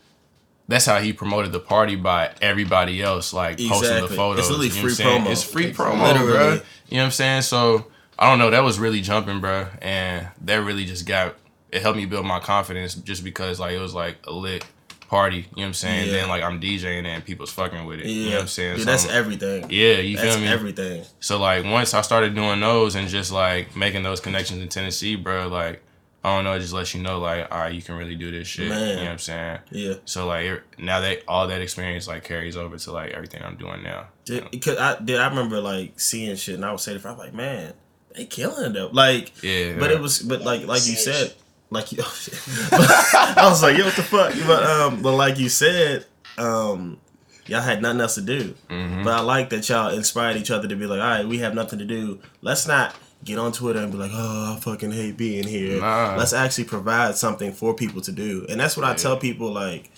[0.67, 4.15] that's how he promoted the party by everybody else, like posting the Exactly.
[4.17, 4.39] photos.
[4.39, 5.21] It's literally you know free what I'm saying?
[5.23, 5.31] promo.
[5.31, 6.31] It's free promo, Literally.
[6.31, 6.45] bro.
[6.89, 7.41] You know what I'm saying?
[7.43, 7.87] So
[8.19, 8.49] I don't know.
[8.49, 11.35] That was really jumping, bro, and that really just got
[11.71, 14.65] it helped me build my confidence just because like it was like a lit
[15.09, 15.37] party.
[15.37, 16.07] You know what I'm saying?
[16.07, 16.13] Yeah.
[16.13, 18.05] Then like I'm DJing and people's fucking with it.
[18.07, 18.75] Yeah, You know what I'm saying?
[18.77, 19.65] Dude, So that's I'm- everything.
[19.69, 20.49] yeah, you That's feel me?
[20.49, 21.03] everything.
[21.21, 25.15] So like once I started doing those and just like making those connections in Tennessee,
[25.15, 25.81] bro, like
[26.27, 28.31] I don't know, it just lets you know like, all right, you can really do
[28.31, 28.67] this shit.
[28.67, 28.89] Man.
[28.89, 29.59] You know what I'm saying?
[29.71, 29.93] Yeah.
[30.03, 33.55] So like it- now that all that experience like carries over to like everything I'm
[33.55, 34.09] doing now.
[34.25, 37.17] Did, because I did I remember like seeing shit and I would say to friends,
[37.17, 37.71] I'm like, man,
[38.13, 38.89] they killing it though.
[38.91, 39.77] Like Yeah.
[39.79, 41.33] But it was but like like you said,
[41.69, 42.37] like you oh, shit.
[42.73, 44.33] I was like, yo, what the fuck?
[44.45, 46.05] But um but like you said,
[46.37, 46.99] um
[47.45, 48.53] y'all had nothing else to do.
[48.69, 49.05] Mm-hmm.
[49.05, 51.55] But I like that y'all inspired each other to be like, all right, we have
[51.55, 52.19] nothing to do.
[52.41, 52.93] Let's not
[53.27, 55.79] get on Twitter and be like, oh, I fucking hate being here.
[55.79, 56.15] Nah.
[56.17, 58.45] Let's actually provide something for people to do.
[58.49, 59.91] And that's what I tell people like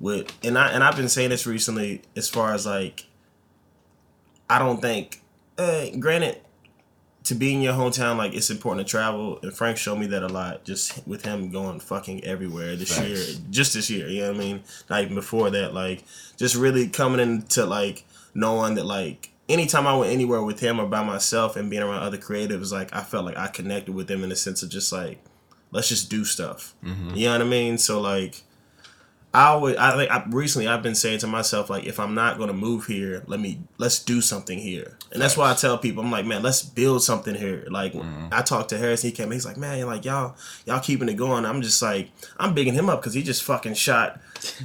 [0.00, 3.06] with and I and I've been saying this recently as far as like
[4.50, 5.22] I don't think
[5.56, 6.40] uh, granted
[7.24, 10.22] to be in your hometown like it's important to travel and Frank showed me that
[10.22, 13.08] a lot just with him going fucking everywhere this Facts.
[13.08, 16.04] year just this year you know what I mean not even before that like
[16.36, 20.86] just really coming into like knowing that like anytime I went anywhere with him or
[20.86, 24.22] by myself and being around other creatives like I felt like I connected with them
[24.22, 25.22] in the sense of just like
[25.70, 26.74] let's just do stuff.
[26.84, 27.14] Mm-hmm.
[27.14, 27.78] You know what I mean?
[27.78, 28.42] So like
[29.34, 32.38] I always, I think, I, recently I've been saying to myself, like, if I'm not
[32.38, 36.04] gonna move here, let me, let's do something here, and that's why I tell people,
[36.04, 37.66] I'm like, man, let's build something here.
[37.68, 38.28] Like, mm-hmm.
[38.30, 41.44] I talked to Harris, he came, he's like, man, like y'all, y'all keeping it going.
[41.44, 44.20] I'm just like, I'm bigging him up because he just fucking shot,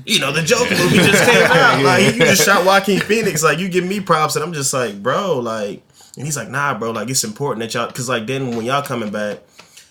[0.06, 1.84] you know, the Joker movie just came out.
[1.84, 3.44] Like, you just shot Joaquin Phoenix.
[3.44, 5.84] Like, you give me props, and I'm just like, bro, like,
[6.18, 8.82] and he's like, nah, bro, like, it's important that y'all, because like then when y'all
[8.82, 9.39] coming back,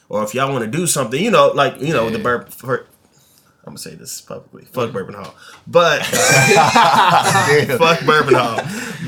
[0.08, 2.50] or if y'all want to do something, you know, like, you know, the burp.
[2.52, 2.86] For,
[3.64, 4.64] I'm gonna say this publicly.
[4.64, 5.34] Fuck Bourbon Hall,
[5.66, 6.02] but
[7.78, 8.60] fuck Bourbon Hall.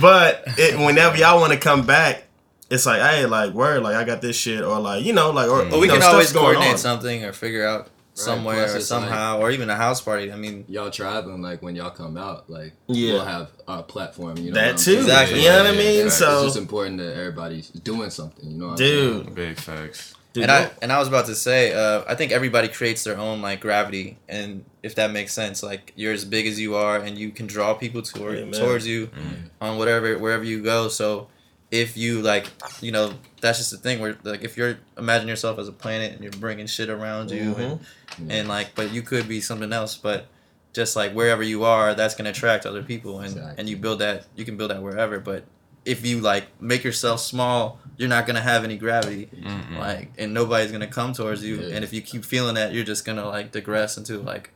[0.02, 2.24] But it, whenever y'all want to come back,
[2.70, 5.48] it's like, hey, like word, like I got this shit, or like you know, like
[5.48, 5.70] or mm.
[5.70, 6.78] Well, we know, can always stuff's going coordinate on.
[6.78, 7.88] something or figure out
[8.24, 10.32] somewhere plus or it's like- somehow, or even a house party.
[10.32, 13.14] I mean, Y'all traveling, like when y'all come out, like Yeah.
[13.14, 14.36] we'll have a platform.
[14.38, 14.82] You know That too.
[14.82, 14.98] saying?
[15.00, 15.42] Exactly.
[15.42, 16.04] You know what I mean?
[16.04, 18.50] yeah, So, it's just important that everybody's doing something.
[18.50, 19.34] You know, what I'm dude, saying?
[19.34, 20.14] Big facts.
[20.32, 23.18] dude, and I and I was about to say, uh, I think everybody creates their
[23.18, 26.96] own like gravity, and if that makes sense, like you're as big as you are,
[26.98, 28.52] and you can draw people toward, Amen.
[28.60, 29.46] towards you Mm-hmm.
[29.60, 30.88] on whatever wherever you go.
[30.88, 31.26] So
[31.70, 32.46] if you like,
[32.80, 36.12] you know, that's just the thing where like if you're imagine yourself as a planet
[36.12, 38.30] and you're bringing shit around you, and, Mm-hmm.
[38.30, 40.26] and like, but you could be something else, but.
[40.72, 43.54] Just like wherever you are, that's gonna attract other people, and Exactly.
[43.58, 44.26] and you build that.
[44.36, 45.42] You can build that wherever, but
[45.84, 49.78] if you like make yourself small, you're not gonna have any gravity Mm-mm.
[49.80, 51.74] like and nobody's gonna come towards you Yeah.
[51.74, 54.50] and if you keep feeling that you're just gonna like digress into like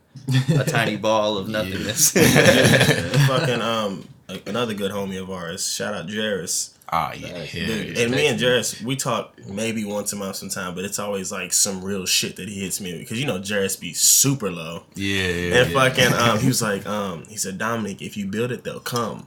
[0.55, 2.13] a tiny ball of nothingness
[3.27, 4.07] fucking um,
[4.47, 5.67] another good homie of ours.
[5.69, 6.74] Shout out Jairus.
[6.97, 7.55] Ah, yeah, Facts.
[7.55, 7.67] yeah.
[7.67, 11.33] Dude, and me and Jairus, we talk maybe once a month sometime, but it's always
[11.33, 14.85] like some real shit that he hits me because you know Jairus be super low.
[14.95, 15.89] yeah, yeah, And yeah.
[15.89, 19.27] fucking, um, he was like, um, he said, Dominic, if you build it, they'll come.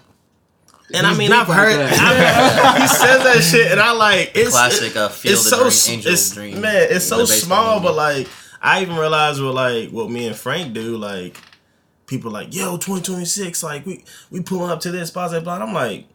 [0.93, 1.91] And I mean, I've heard, that.
[1.99, 5.85] I've- he says that shit, and I like it's Classic, uh, Field it's of so
[5.87, 7.87] Dream, Angel it's, Dream, man, it's so small, movie.
[7.87, 8.27] but like
[8.61, 11.35] I even realized with like what me and Frank do, like
[12.05, 15.41] people like, yo, twenty twenty six, like we we pulling up to this, blah blah
[15.41, 15.55] blah.
[15.61, 16.07] I'm like,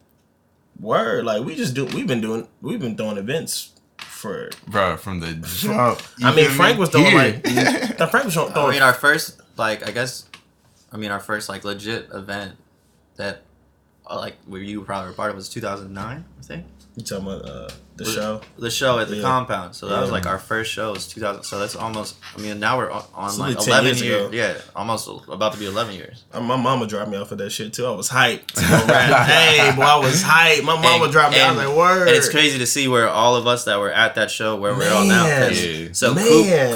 [0.79, 4.49] word, like we just do, we've been doing, we've been doing events for.
[4.67, 6.01] bro, from the jump.
[6.23, 7.41] I mean, Frank was doing Here.
[7.43, 8.51] like, no, Frank was throwing.
[8.55, 10.29] i mean our first like i guess
[10.91, 12.55] i mean our first like legit event
[13.17, 13.43] that
[14.09, 16.65] uh, like where you probably a part of was 2009, I think.
[16.95, 18.41] You talking about uh, the show?
[18.57, 19.21] The show at the Yeah.
[19.21, 19.75] compound.
[19.75, 21.43] So that was like our first show was 2000.
[21.43, 22.15] So that's almost.
[22.35, 24.21] I mean, now we're on, on It's like 10 11 years years.
[24.27, 24.35] ago.
[24.35, 26.23] Yeah, almost about to be 11 years.
[26.33, 27.85] Uh, My mama dropped me off of that shit too.
[27.85, 28.47] I was hyped.
[28.47, 29.27] to go rap.
[29.27, 30.63] hey, boy, I was hyped.
[30.63, 31.41] My mama And- dropped me.
[31.41, 32.07] I and- was like, word.
[32.07, 34.73] And it's crazy to see where all of us that were at that show where
[34.75, 35.89] we're all now Yeah.
[35.93, 36.25] So Man.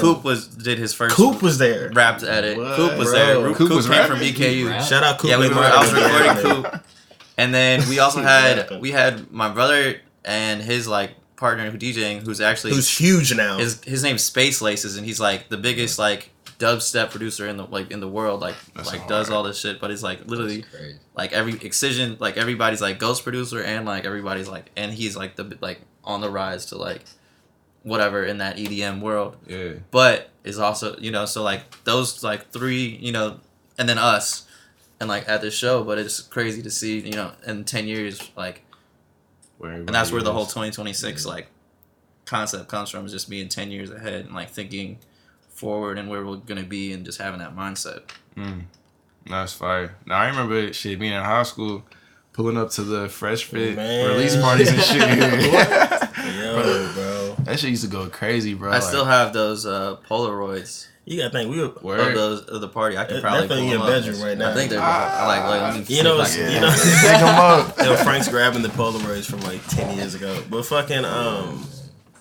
[0.00, 1.90] Coop was did his first Coop was there.
[1.92, 2.56] rapped at it.
[2.56, 2.76] What?
[2.76, 3.18] Coop was Bro.
[3.18, 3.48] there.
[3.54, 4.18] Coop, Coop was came from?
[4.20, 4.80] BKU.
[4.88, 5.30] Shout out Coop.
[5.30, 5.54] Yeah, we were.
[5.56, 6.82] I was recording Coop,
[7.38, 12.20] and then we also had we had my brother and his like partner who DJing,
[12.22, 13.58] who's actually Who's huge now?
[13.58, 17.64] his his name's Space Laces, and he's like the biggest like dubstep producer in the
[17.64, 18.40] like in the world.
[18.40, 19.08] Like That's like hard.
[19.08, 20.64] does all this shit, but he's like literally
[21.16, 25.36] like every excision, like everybody's like ghost producer, and like everybody's like, and he's like
[25.36, 27.02] the like on the rise to like
[27.84, 29.74] whatever in that EDM world Yeah.
[29.90, 33.38] but is also you know so like those like three you know
[33.78, 34.46] and then us
[35.00, 38.30] and like at the show but it's crazy to see you know in 10 years
[38.36, 38.67] like Where
[39.60, 41.48] and that's where the whole everybody 2026 like
[42.24, 44.98] concept comes from is just being 10 years ahead and like thinking
[45.48, 48.02] forward and where we're gonna be and just having that mindset.
[48.36, 48.64] Mm.
[49.26, 49.96] That's fire.
[50.06, 51.84] Now I remember shit being in high school,
[52.32, 54.08] pulling up to the fresh fit Man.
[54.08, 55.00] release parties and shit.
[56.38, 57.07] Yo, bro.
[57.48, 58.70] That shit used to go crazy, bro.
[58.70, 61.98] i like- still have those uh polaroids You gotta think we were.
[61.98, 64.50] of those of the party i could probably pull in your bedroom right now.
[64.50, 66.60] i think they're I like, like let me see You know, if I it's- you
[66.60, 66.70] know.
[67.10, 67.78] Pick 'em up.
[67.78, 71.66] Yo, Frank's grabbing the Polaroids from like ten years ago, but fucking um,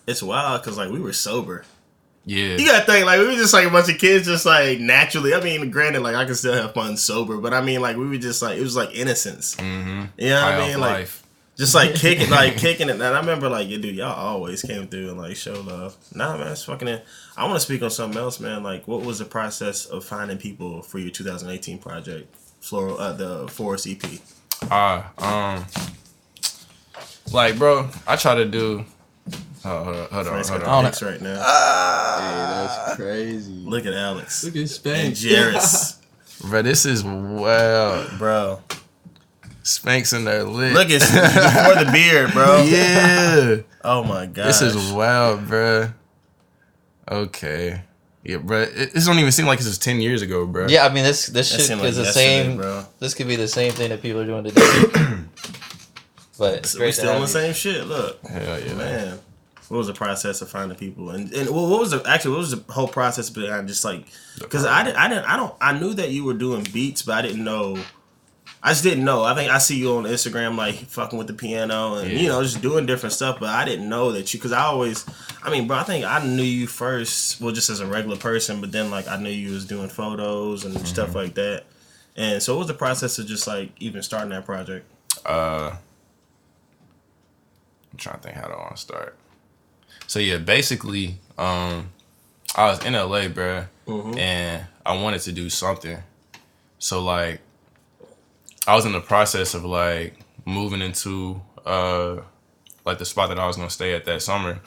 [0.08, 1.64] it's wild because like we were sober.
[2.26, 2.56] Yeah.
[2.58, 5.34] You gotta think like we were just like a bunch of kids, just like naturally.
[5.34, 8.06] I mean, granted, like I can still have fun sober, but I mean, like we
[8.08, 9.56] were just like it was like innocence.
[9.56, 10.04] Mm-hmm.
[10.18, 10.80] You know what I mean?
[10.80, 11.24] Like life.
[11.58, 12.94] Just like kicking, like kicking it.
[12.94, 15.96] And I remember like, yeah, dude, y'all always came through and like show love.
[16.14, 16.88] Nah, man, it's fucking.
[16.88, 17.06] It.
[17.36, 18.64] I want to speak on something else, man.
[18.64, 23.48] Like, what was the process of finding people for your 2018 project, Floral, uh, the
[23.48, 24.02] Forest EP?
[24.72, 25.66] Ah, um,
[27.34, 28.86] like, bro, I try to do.
[29.66, 30.84] Oh, hold on, hold on, Frank's hold on.
[30.84, 31.36] the pics right now.
[31.36, 33.52] Hey, that's crazy.
[33.52, 35.18] Look at Alex Look at and Spank.
[35.18, 36.00] Jairus,
[36.42, 38.18] Bro, this is wild.
[38.18, 38.62] bro.
[39.68, 40.74] Spanks in there lit.
[40.74, 42.64] Look at before the beard, bro.
[42.66, 43.58] yeah.
[43.84, 44.48] Oh my god.
[44.48, 45.90] This is wild, bro.
[47.10, 47.82] Okay.
[48.24, 48.62] Yeah, bro.
[48.64, 50.68] It, this don't even seem like this is ten years ago, bro.
[50.68, 52.86] yeah i mean this this That shit like is the same bro.
[53.00, 54.62] this could be the same thing that people are doing today.
[56.38, 57.86] but So we to still on the same shit.
[57.88, 58.74] Look, Hell yeah.
[58.74, 59.20] man.
[59.70, 62.40] What was the process of finding people, and and what what was the actually what
[62.40, 64.06] was the whole process behind just like
[64.40, 67.16] because I didn't I didn't I don't I knew that you were doing beats, but
[67.16, 67.78] I didn't know.
[68.64, 69.24] I just didn't know.
[69.24, 72.42] I think I see you on Instagram like fucking with the piano and you know
[72.42, 75.06] just doing different stuff, but I didn't know that you because I always,
[75.44, 78.60] I mean, bro, I think I knew you first, well, just as a regular person,
[78.60, 81.66] but then like I knew you was doing photos and stuff like that.
[82.16, 84.86] And so, what was the process of just like even starting that project?
[85.24, 85.76] Uh,
[87.92, 89.18] I'm trying to think how do I want to start.
[90.08, 91.90] So yeah, basically, um,
[92.56, 93.66] I was in LA, bro,
[94.18, 95.98] and I wanted to do something.
[96.80, 97.42] So like,
[98.68, 100.14] I was in the process of like
[100.46, 102.18] moving into uh,
[102.86, 104.60] like the spot that I was gonna stay at that summer.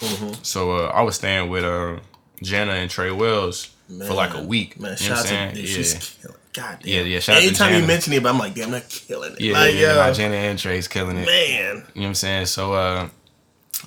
[0.42, 2.00] So uh, I was staying with uh,
[2.42, 4.80] Jana and Trey Wells for like a week.
[4.80, 5.54] Man, you know what shout I'm out to saying?
[5.54, 5.74] dude, yeah.
[5.76, 6.36] she's killing.
[6.52, 6.88] God damn.
[6.88, 9.40] Yeah, yeah, shout Anytime you mention it, but I'm like, damn, they're killing it.
[9.40, 11.26] Yeah, like, yeah, my Jana and Trey's killing it.
[11.26, 11.26] man.
[11.26, 12.46] You know what I'm saying?
[12.46, 13.08] So uh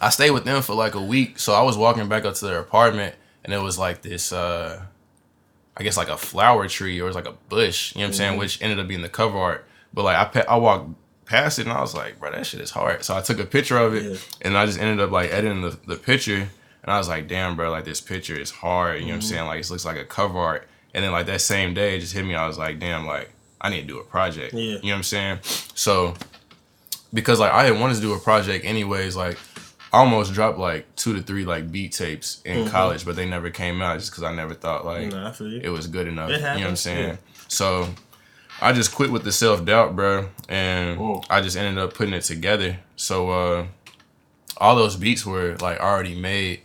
[0.02, 1.40] I stayed with them for like a week.
[1.40, 4.82] So I was walking back up to their apartment and it was like this uh
[5.76, 8.08] I guess like a flower tree or it was like a bush, you know what
[8.10, 9.66] I'm saying, which ended up being the cover art.
[9.94, 10.90] But like I pa- I walked
[11.26, 13.04] past it and I was like, bro, that shit is hard.
[13.04, 14.18] So I took a picture of it Yeah.
[14.42, 16.36] and I just ended up like editing the, the picture
[16.84, 19.00] and I was like, damn, bro, like this picture is hard.
[19.00, 19.46] You know what I'm saying?
[19.46, 20.68] Like it looks like a cover art.
[20.94, 22.36] And then like that same day it just hit me.
[22.36, 24.54] I was like, damn, like I need to do a project.
[24.54, 24.60] Yeah.
[24.60, 25.40] You know what I'm saying?
[25.76, 26.16] So
[27.14, 29.38] because like I had wanted to do a project anyways, like
[29.94, 32.70] I almost dropped like two to three like beat tapes in Mm-hmm.
[32.72, 35.48] college, but they never came out just because I never thought like Nah, I feel
[35.50, 35.62] you.
[35.64, 36.30] it was good enough.
[36.32, 37.10] It you know what I'm saying?
[37.10, 37.16] yeah.
[37.48, 37.88] So
[38.62, 41.26] I just quit with the self doubt, bro, and Mm.
[41.30, 42.80] I just ended up putting it together.
[42.96, 43.66] So uh
[44.58, 46.62] all those beats were like already made.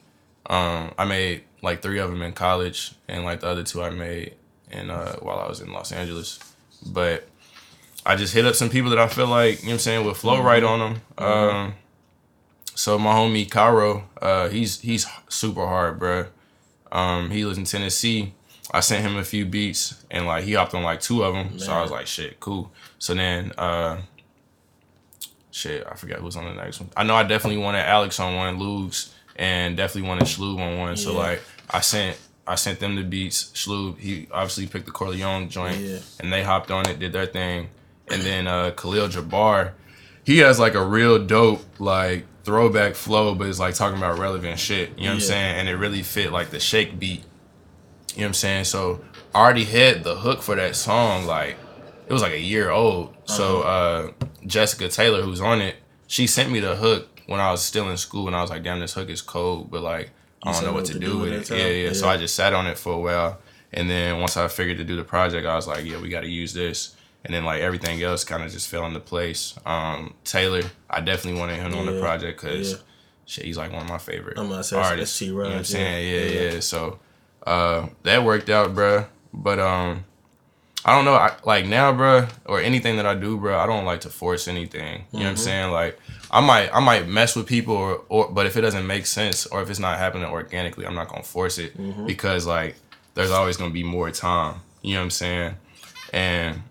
[0.46, 3.90] Um, I made like three of them in college, and like the other two I
[3.90, 4.35] made
[4.70, 6.38] in uh, while I was in Los Angeles.
[6.87, 7.27] But
[8.07, 10.07] I just hit up some people that I feel like you know what I'm saying
[10.07, 11.01] would flow right on them.
[11.18, 11.74] Um,
[12.74, 16.27] so my homie Cairo, uh, he's he's super hard, bro.
[16.92, 18.35] Um, he lives in Tennessee.
[18.70, 21.59] I sent him a few beats, and like he hopped on like two of them.
[21.59, 22.70] So I was like, shit, cool.
[22.98, 23.98] So then, uh,
[25.50, 26.90] shit, I forgot who's on the next one.
[26.96, 30.96] I know I definitely wanted Alex on one, Lugs, and definitely wanted Shloob on one.
[30.96, 33.44] So like I sent I sent them the beats.
[33.54, 35.98] Shloob, he obviously picked the Corleone joint, Yeah.
[36.20, 37.68] and they hopped on it, did their thing.
[38.11, 39.72] and then uh, Khalil Jabbar,
[40.24, 44.59] he has like a real dope like throwback flow, but it's like talking about relevant
[44.59, 44.90] shit.
[44.98, 45.57] You know what I'm saying?
[45.59, 47.22] And it really fit like the shake beat.
[48.18, 48.64] You know what I'm saying?
[48.64, 49.00] So
[49.33, 51.24] I already had the hook for that song.
[51.24, 51.57] Like
[52.09, 53.14] it was like a year old.
[53.26, 53.68] So Uh-huh.
[53.68, 55.76] uh, Jessica Taylor, who's on it,
[56.09, 58.64] she sent me the hook when I was still in school, and I was like,
[58.64, 60.11] "Damn, this hook is cold," but like
[60.42, 61.46] I don't know what to do with it.
[61.46, 61.92] that Yeah, yeah.
[61.92, 63.38] So I just sat on it for a while,
[63.72, 66.22] and then once I figured to do the project, I was like, "Yeah, we got
[66.22, 69.54] to use this." And then like everything else kind of just fell into place.
[69.64, 72.78] Um, Taylor, I definitely wanted him on the project because yeah.
[73.26, 75.20] shit, he's like one of my favorite I'm about to say, that's artists.
[75.22, 76.09] You know what I'm saying?
[76.09, 76.20] yeah.
[76.20, 76.52] Yeah, Yeah.
[76.54, 76.61] yeah.
[76.61, 76.98] So
[77.46, 79.07] uh, that worked out, bruh.
[79.33, 80.05] But um,
[80.85, 81.14] I don't know.
[81.14, 84.48] I, like now, bruh, or anything that I do, bruh, I don't like to force
[84.48, 85.05] anything.
[85.12, 85.70] You know what I'm saying?
[85.72, 85.98] Like
[86.31, 89.46] I might, I might mess with people, or, or but if it doesn't make sense,
[89.46, 91.74] or if it's not happening organically, I'm not gonna force it
[92.07, 92.77] because like
[93.14, 94.57] there's always gonna be more time.
[94.83, 95.55] You know what I'm saying?
[96.12, 96.62] And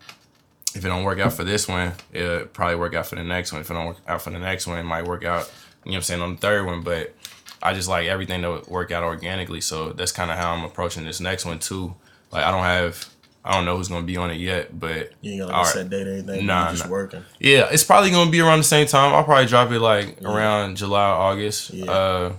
[0.74, 3.52] if it don't work out for this one, it'll probably work out for the next
[3.52, 3.62] one.
[3.62, 5.52] If it don't work out for the next one, it might work out,
[5.84, 6.82] you know what I'm saying, on the third one.
[6.82, 7.14] But
[7.62, 9.62] I just like everything to work out organically.
[9.62, 11.96] So that's kind of how I'm approaching this next one too.
[12.32, 13.06] Like I don't have,
[13.44, 15.70] I don't know who's gonna be on it yet, but You ain't got like a
[15.70, 16.46] set date or anything.
[16.46, 16.92] Nah, Nah, just nah.
[16.92, 17.26] working.
[17.40, 19.14] Yeah, it's probably gonna be around the same time.
[19.14, 21.72] I'll probably drop it like around July, August.
[21.72, 21.90] Yeah.
[21.92, 22.34] Uh,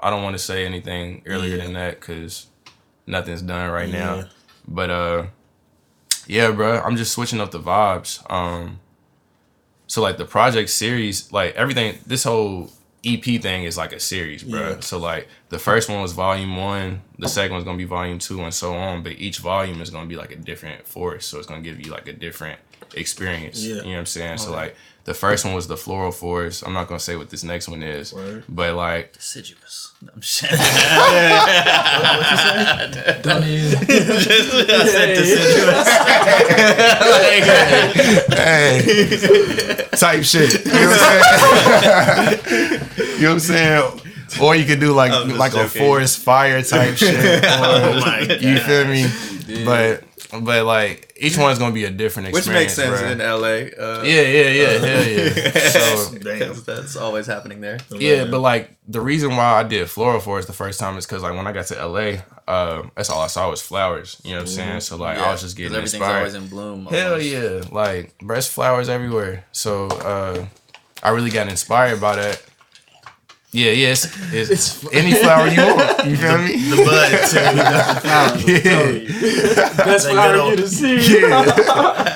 [0.00, 1.64] I don't want to say anything earlier Yeah.
[1.64, 2.46] than that because
[3.06, 3.98] nothing's done right Yeah.
[4.04, 4.24] now.
[4.66, 5.22] But uh,
[6.26, 8.20] yeah, bro, I'm just switching up the vibes.
[8.30, 8.80] Um,
[9.86, 12.70] so like the project series, like everything, this whole
[13.04, 14.70] EP thing is like a series, bro.
[14.70, 14.80] Yeah.
[14.80, 18.40] So like the first one was volume one, the second one's gonna be volume two,
[18.42, 19.02] and so on.
[19.02, 21.92] But each volume is gonna be like a different force, so it's gonna give you
[21.92, 22.58] like a different
[22.94, 23.64] experience.
[23.64, 23.76] Yeah.
[23.76, 24.38] You know what I'm saying?
[24.38, 26.64] So like the first one was the floral forest.
[26.66, 28.44] I'm not gonna say what this next one is, Word.
[28.48, 29.92] but like Deciduous.
[30.14, 30.50] I'm shit.
[33.22, 33.78] Don't even.
[38.36, 40.64] hey, type shit.
[40.66, 42.40] You know what I'm saying?
[43.18, 44.00] You know what I'm saying?
[44.42, 47.44] Or you could do like I'm just like a forest fire type shit.
[47.44, 48.26] Oh.
[48.40, 49.64] You feel me?
[49.64, 50.04] But
[50.44, 52.46] but like each one's gonna be a different experience.
[52.46, 53.12] Which makes sense bruh.
[53.12, 53.82] in LA.
[53.82, 55.68] Uh, Yeah, yeah, yeah, hell yeah.
[55.70, 56.38] So Damn.
[56.38, 57.78] Because that's always happening there.
[57.90, 61.22] yeah, but like the reason why I did floral forest the first time is because
[61.22, 64.20] like when I got to LA, uh, that's all I saw was flowers.
[64.22, 64.80] You know what I'm saying?
[64.80, 65.80] So like I was just 'Cause getting inspired.
[65.80, 66.18] everything's inspired.
[66.18, 66.86] always in bloom.
[66.86, 67.62] Hell yeah.
[67.72, 69.46] Like breast flowers everywhere.
[69.52, 70.44] So uh
[71.02, 72.42] I really got inspired by that.
[73.50, 76.04] Yeah, yeah, it's, it's, any flower you want.
[76.06, 76.56] You feel me?
[76.68, 78.52] The bud too.
[78.52, 79.84] yeah.
[79.84, 81.20] Best They flower good you old- to see.
[81.22, 81.44] yeah.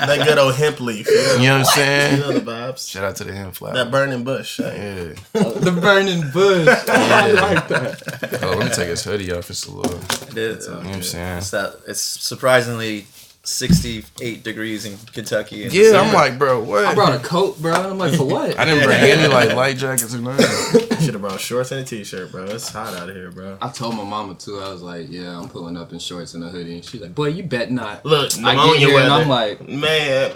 [0.07, 1.07] that good old hemp leaf.
[1.09, 2.17] You know, You know what I'm saying?
[2.17, 2.35] you saying?
[2.35, 2.91] know the vibes.
[2.91, 3.73] Shout out to the hemp flower.
[3.73, 4.59] That burning bush.
[4.59, 5.15] hey.
[5.33, 5.43] yeah.
[5.43, 6.69] the burning bush.
[6.89, 8.43] I like that.
[8.43, 9.49] Oh, let me take his hoodie off.
[9.49, 9.99] It's a little.
[10.29, 10.67] It is.
[10.67, 11.39] You know what I'm saying?
[11.39, 11.77] It's that.
[11.89, 13.07] It's surprisingly
[13.45, 15.65] 68 degrees in Kentucky.
[15.65, 16.85] in Yeah, I'm like, bro, what?
[16.85, 17.75] I brought a coat, bro.
[17.75, 18.57] and I'm like, for what?
[18.59, 20.47] I didn't bring any like light jackets or nothing.
[21.03, 22.45] Should have brought shorts and a t-shirt, bro.
[22.45, 23.59] It's hot out of here, bro.
[23.61, 24.61] I told my mama too.
[24.61, 27.13] I was like, "Yeah, I'm pulling up in shorts and a hoodie." And she's like,
[27.17, 28.05] Boy, you bet not.
[28.05, 29.05] Look, I pneumonia get here weather.
[29.07, 30.31] and I'm like, man,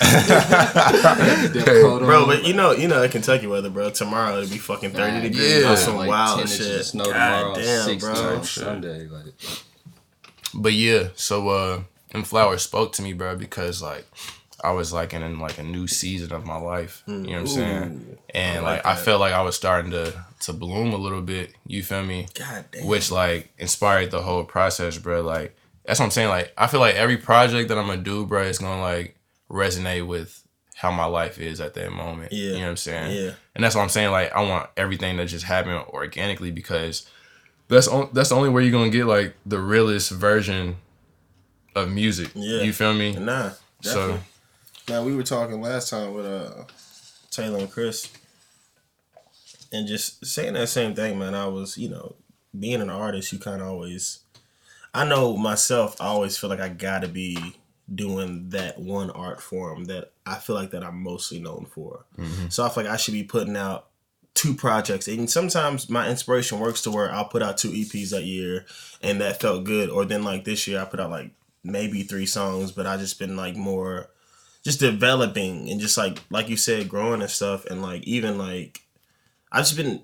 [2.00, 2.26] bro.
[2.26, 3.90] But you know, you know, that Kentucky weather, bro.
[3.90, 5.62] Tomorrow it'll be fucking thirty "Man, degrees.
[5.62, 5.68] yeah.
[5.70, 6.80] on some like wild 10 inches shit.
[6.80, 8.42] of snow God tomorrow, damn, 60 bro.
[8.42, 9.32] Sunday." Like,
[10.54, 14.06] But yeah, so uh them flowers spoke to me, bro, because like
[14.62, 17.02] I was like in, like a new season of my life.
[17.06, 18.18] You know what I'm saying?
[18.34, 21.22] And I like, like I felt like I was starting to to bloom a little
[21.22, 21.54] bit.
[21.66, 22.26] You feel me?
[22.34, 22.86] God damn.
[22.86, 25.22] Which like inspired the whole process, bro.
[25.22, 26.28] Like that's what I'm saying.
[26.28, 29.16] Like I feel like every project that I'm gonna do, bro, is gonna like
[29.50, 30.42] resonate with
[30.74, 32.32] how my life is at that moment.
[32.32, 32.38] Yeah.
[32.38, 33.24] You know what I'm saying?
[33.24, 33.32] Yeah.
[33.54, 34.10] And that's what I'm saying.
[34.10, 37.08] Like I want everything to just happen organically because
[37.68, 40.76] that's on, that's the only way you're gonna get like the realest version
[41.74, 42.30] of music.
[42.34, 42.62] Yeah.
[42.62, 43.14] You feel me?
[43.16, 43.50] Nah.
[43.82, 44.20] So Definitely.
[44.88, 46.64] Now we were talking last time with uh
[47.30, 48.08] Taylor and Chris,
[49.72, 51.34] and just saying that same thing, man.
[51.34, 52.16] I was, you know,
[52.58, 54.20] being an artist, you kind of always.
[54.92, 56.00] I know myself.
[56.00, 57.38] I always feel like I gotta be
[57.92, 62.04] doing that one art form that I feel like that I'm mostly known for.
[62.48, 63.86] So I feel like I should be putting out
[64.34, 68.24] two projects, and sometimes my inspiration works to where I'll put out two EPs that
[68.24, 68.64] year,
[69.02, 69.88] and that felt good.
[69.90, 71.30] Or then like this year, I put out like
[71.62, 74.10] maybe three songs, but I just been like more
[74.62, 78.82] just developing and just like like you said, growing and stuff, and like even like
[79.52, 80.02] I've just been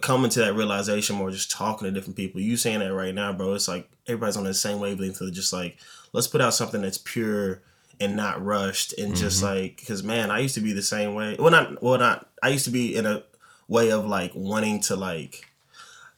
[0.00, 2.40] coming to that realization more just talking to different people.
[2.40, 3.54] You saying that right now, bro?
[3.54, 5.78] It's like everybody's on the same wavelength of just like
[6.12, 7.62] let's put out something that's pure
[8.00, 9.54] and not rushed and just mm-hmm.
[9.54, 11.36] like because man, I used to be the same way.
[11.38, 13.22] Well, not well, not I used to be in a
[13.68, 15.46] way of like wanting to like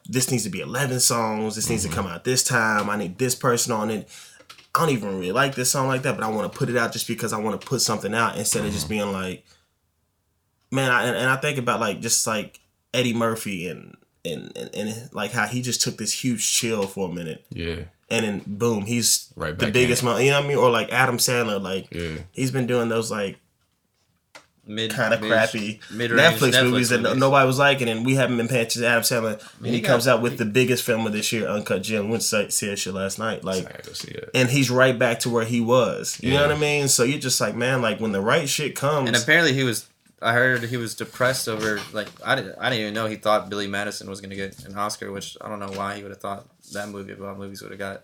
[0.08, 1.96] this needs to be 11 songs this needs to mm-hmm.
[1.96, 4.08] come out this time i need this person on it
[4.76, 6.76] I don't even really like this song like that, but I want to put it
[6.76, 9.44] out just because I want to put something out instead of just being like,
[10.70, 10.90] man.
[10.90, 12.60] I, and, and I think about like just like
[12.92, 17.08] Eddie Murphy and, and and and like how he just took this huge chill for
[17.08, 17.84] a minute, Yeah.
[18.10, 20.02] and then boom, he's Right the biggest.
[20.02, 20.58] Mo- you know what I mean?
[20.58, 22.18] Or like Adam Sandler, like Yeah.
[22.32, 23.38] he's been doing those like
[24.68, 27.18] Mid, kind of crappy mid-range Netflix, movies that movies.
[27.18, 29.40] nobody was liking, and we haven't been paying attention to Adam Sandler.
[29.58, 32.08] And he, got- comes out with the biggest film of this year, Uncut Gem.
[32.08, 33.64] Went to see that shit last night, like,
[34.34, 36.18] and he's right back to where he was.
[36.20, 36.88] You know what I mean?
[36.88, 39.88] So you're just like, man, like when the right shit comes, And apparently he was.
[40.22, 42.56] I heard he was depressed over like I didn't.
[42.58, 45.48] I didn't even know he thought Billy Madison was gonna get an Oscar, which I
[45.48, 48.02] don't know why he would have thought that movie about movies would have got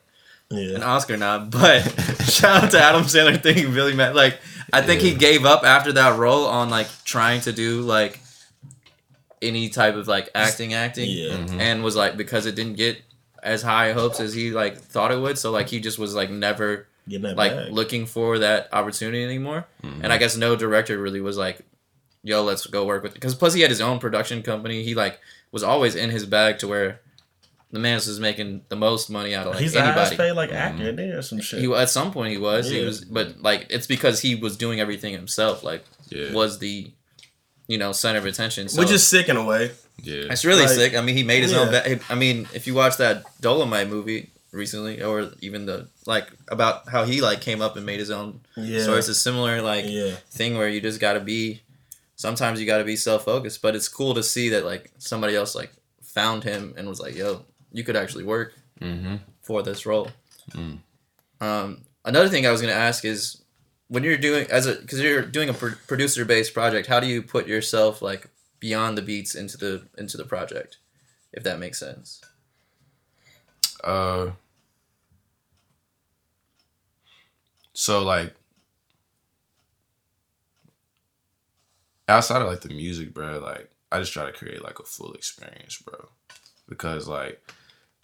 [0.53, 1.39] an Oscar now.
[1.39, 1.83] But
[2.29, 4.17] shout out to Adam Sandler thinking Billy Madison.
[4.17, 4.41] Like
[4.73, 8.21] I think he gave up after that role on like trying to do like
[9.43, 11.61] any type of like acting, acting, yeah, mm-hmm.
[11.61, 13.03] and was like because it didn't get
[13.43, 15.37] as high hopes as he like thought it would.
[15.37, 17.73] So like he just was like never like bag.
[17.73, 19.67] looking for that opportunity anymore.
[19.83, 20.05] Mm-hmm.
[20.05, 21.61] And I guess no director really was like,
[22.23, 24.85] "Yo, let's go work with." Because plus he had his own production company.
[24.85, 27.01] He like was always in his bag to where
[27.73, 30.17] the man was making the most money out of like he's the highest anybody.
[30.17, 30.59] paid like mm-hmm.
[30.59, 31.61] actor in there or some shit.
[31.61, 34.79] He at some point he was he was, but like it's because he was doing
[34.79, 35.65] everything himself.
[35.65, 36.33] Like Yeah.
[36.33, 36.93] was the
[37.67, 38.69] you know center of attention.
[38.69, 39.73] So Which is sick in a way.
[40.03, 40.27] Yeah.
[40.31, 40.95] it's really like- sick.
[40.95, 41.71] I mean, he made his own.
[41.71, 46.91] Ba- I mean, if you watch that Dolomite movie recently, or even the like about
[46.91, 49.87] how he like came up and made his own Yeah, so it's a similar like
[49.89, 51.63] yeah, thing where you just got to be.
[52.17, 55.35] Sometimes you got to be self focused, but it's cool to see that like somebody
[55.35, 59.17] else like found him and was like, "Yo, you could actually work Mm-hmm.
[59.41, 60.09] for this role."
[60.51, 60.79] Mm.
[61.41, 63.43] Um, another thing I was gonna ask is
[63.89, 67.07] when you're doing as a because you're doing a pro- producer based project, how do
[67.07, 68.29] you put yourself like
[68.61, 70.79] beyond the beats into the into the project,
[71.33, 72.21] if that makes sense?
[73.85, 74.31] Uh.
[77.73, 78.35] So like.
[82.09, 85.13] Outside of like the music, bro, like I just try to create like a full
[85.15, 86.09] experience, bro.
[86.69, 87.41] Because like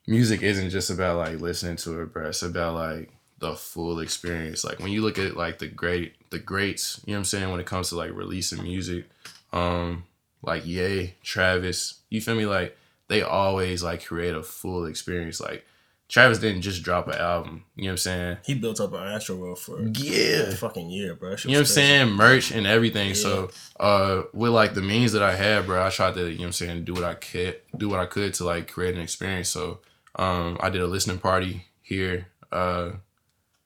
[0.08, 2.28] music isn't just about like listening to it, bro.
[2.28, 4.64] It's about like the full experience.
[4.64, 7.50] Like when you look at like the great the greats, you know what I'm saying,
[7.50, 9.08] when it comes to like releasing music,
[9.52, 10.04] um,
[10.42, 12.46] like Ye, Travis, you feel me?
[12.46, 12.76] Like
[13.08, 15.40] they always like create a full experience.
[15.40, 15.64] Like
[16.08, 18.36] Travis didn't just drop an album, you know what I'm saying?
[18.44, 20.48] he built up an Astroworld for Yeah.
[20.48, 21.30] a fucking year, bro.
[21.44, 22.10] You know what I'm saying?
[22.12, 23.14] Merch and everything.
[23.14, 26.40] So uh with like the means that I had, bro, I tried to, you know
[26.40, 29.00] what I'm saying, do what I could do what I could to like create an
[29.02, 29.48] experience.
[29.50, 29.80] So
[30.18, 32.90] um I did a listening party here uh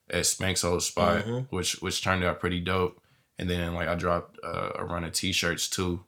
[0.09, 1.47] at Spanx old spot, Mhm.
[1.49, 2.99] which which turned out pretty dope.
[3.39, 6.03] And then like I dropped uh, a run of t shirts too.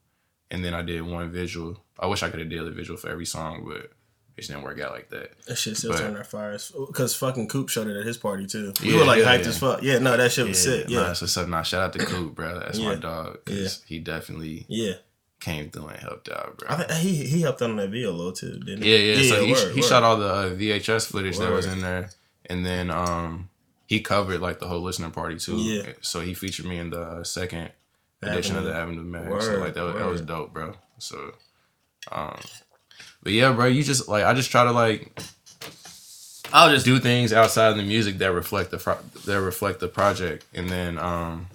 [0.51, 1.83] And then I did one visual.
[1.99, 3.91] I wish I could have did a visual for every song, but it
[4.37, 5.31] just didn't work out like that.
[5.47, 8.45] That shit still But- turned our fires because fucking Coop showed it at his party
[8.45, 8.73] too.
[8.83, 9.47] We Yeah, were like hyped yeah.
[9.47, 9.81] as fuck.
[9.81, 10.87] Yeah, no, that shit was sick.
[10.87, 11.47] nah, Yeah, that's what's up.
[11.47, 12.59] Nah, shout out to Coop, bro.
[12.59, 13.39] That's my dog.
[13.47, 13.69] Yeah.
[13.87, 14.93] he definitely yeah.
[15.39, 16.69] Came through and helped out, bro.
[16.69, 18.91] I he he helped out on that video a little too, didn't he?
[18.91, 19.27] Yeah, he?
[19.29, 19.35] yeah.
[19.35, 19.87] so he, word, he word.
[19.87, 22.09] shot all the uh, VHS footage that was in there,
[22.47, 23.49] and then um
[23.87, 25.57] he covered like the whole listening party too.
[25.57, 25.91] Yeah.
[26.01, 27.71] So he featured me in the uh, second
[28.23, 29.25] edition of the Avenue Mag.
[29.25, 30.73] so Word, like that, was- that was dope, bro.
[30.97, 31.33] So,
[32.11, 32.39] um,
[33.21, 35.19] but yeah, bro, you just like I just try to like
[36.53, 39.87] I'll just do things outside of the music that reflect the fro- that reflect the
[39.87, 41.47] project, and then um,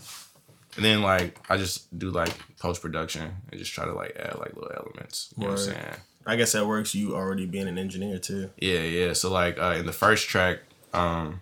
[0.81, 4.39] and then like I just do like post production and just try to like add
[4.39, 5.35] like little elements.
[5.37, 5.95] You know what I'm saying?
[6.27, 6.95] I guess that works.
[6.95, 8.49] You already being an engineer too.
[8.57, 9.13] Yeah, yeah.
[9.13, 10.61] So like uh, in the first track,
[10.95, 11.41] um,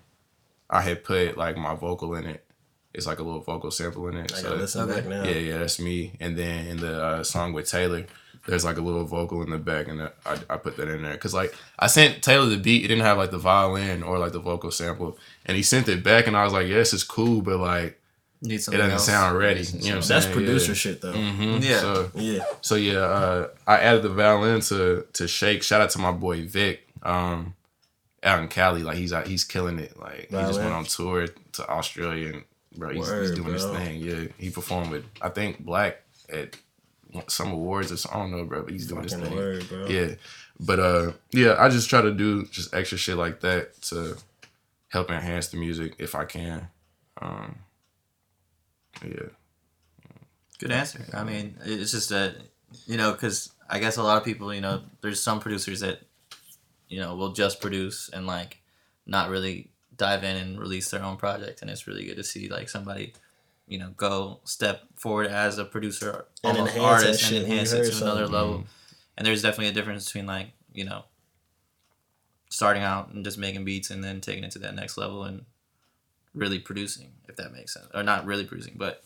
[0.68, 2.44] I had put like my vocal in it.
[2.92, 4.32] It's like a little vocal sample in it.
[4.32, 5.22] I so listen back now.
[5.22, 6.14] yeah, yeah, that's me.
[6.18, 8.06] And then in the uh, song with Taylor,
[8.48, 11.12] there's like a little vocal in the back, and I, I put that in there
[11.12, 12.84] because like I sent Taylor the beat.
[12.84, 15.16] It didn't have like the violin or like the vocal sample,
[15.46, 18.00] and he sent it back, and I was like, yes, it's cool, but like
[18.40, 19.06] need it doesn't else.
[19.06, 19.62] sound ready.
[19.62, 20.20] You know what I'm saying?
[20.22, 20.74] That's producer yeah.
[20.74, 21.12] shit though.
[21.12, 21.62] Mhm.
[21.62, 21.80] Yeah.
[21.80, 25.62] So Yeah, so yeah, uh, I added the violin to to Shake.
[25.62, 27.54] Shout out to my boy Vic, um,
[28.22, 28.82] out in Cali.
[28.82, 29.98] Like he's out, he's killing it.
[29.98, 32.44] Like he just went on tour to Australia and
[32.76, 34.00] bro, he's, he's Word, doing his thing.
[34.00, 36.56] Yeah, he performed with I think Black at
[37.26, 38.20] some awards or something.
[38.20, 39.34] I don't know, bro, but he's doing his thing.
[39.34, 39.86] word, bro.
[39.86, 40.14] Yeah,
[40.60, 44.16] but uh, yeah, I just try to do just extra shit like that to
[44.88, 46.68] help enhance the music if I can.
[47.20, 47.56] Um,
[49.04, 49.28] yeah.
[50.58, 51.04] Good answer.
[51.12, 52.34] I mean, it's just a,
[52.86, 56.00] you know, because I guess a lot of people, you know, there's some producers that
[56.88, 58.60] you know will just produce and like
[59.06, 62.48] not really dive in and release their own project, and it's really good to see
[62.48, 63.12] like somebody,
[63.68, 67.78] you know, go step forward as a producer, And almost enhance artist, and enhance it
[67.78, 68.32] heard to another something.
[68.32, 68.54] level.
[68.54, 68.66] Mm-hmm.
[69.16, 71.04] And there's definitely a difference between like you know
[72.50, 75.44] starting out and just making beats and then taking it to that next level and
[76.38, 79.02] really producing, if that makes sense, or not really producing, but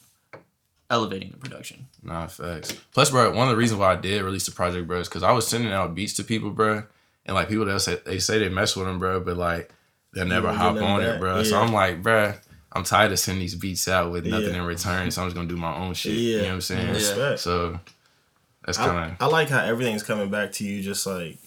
[0.90, 1.86] elevating the production.
[2.02, 2.72] Nah, facts.
[2.92, 5.22] Plus, bro, one of the reasons why I did release the project, bro, is because
[5.22, 6.82] I was sending out beats to people, bro,
[7.26, 9.72] and like people that say they say they mess with them, bro, but like
[10.14, 11.16] they'll never don't hop on back.
[11.16, 11.42] it, bro.
[11.42, 12.34] So I'm like, bro,
[12.72, 14.60] I'm tired of sending these beats out with nothing Yeah.
[14.60, 16.12] in return, so I'm just gonna do my own shit.
[16.12, 16.18] Yeah.
[16.18, 16.86] You know what I'm saying?
[16.88, 16.92] Yeah.
[16.94, 17.40] Respect.
[17.40, 17.80] So
[18.64, 21.38] that's kind I, of I like how everything's coming back to you, just like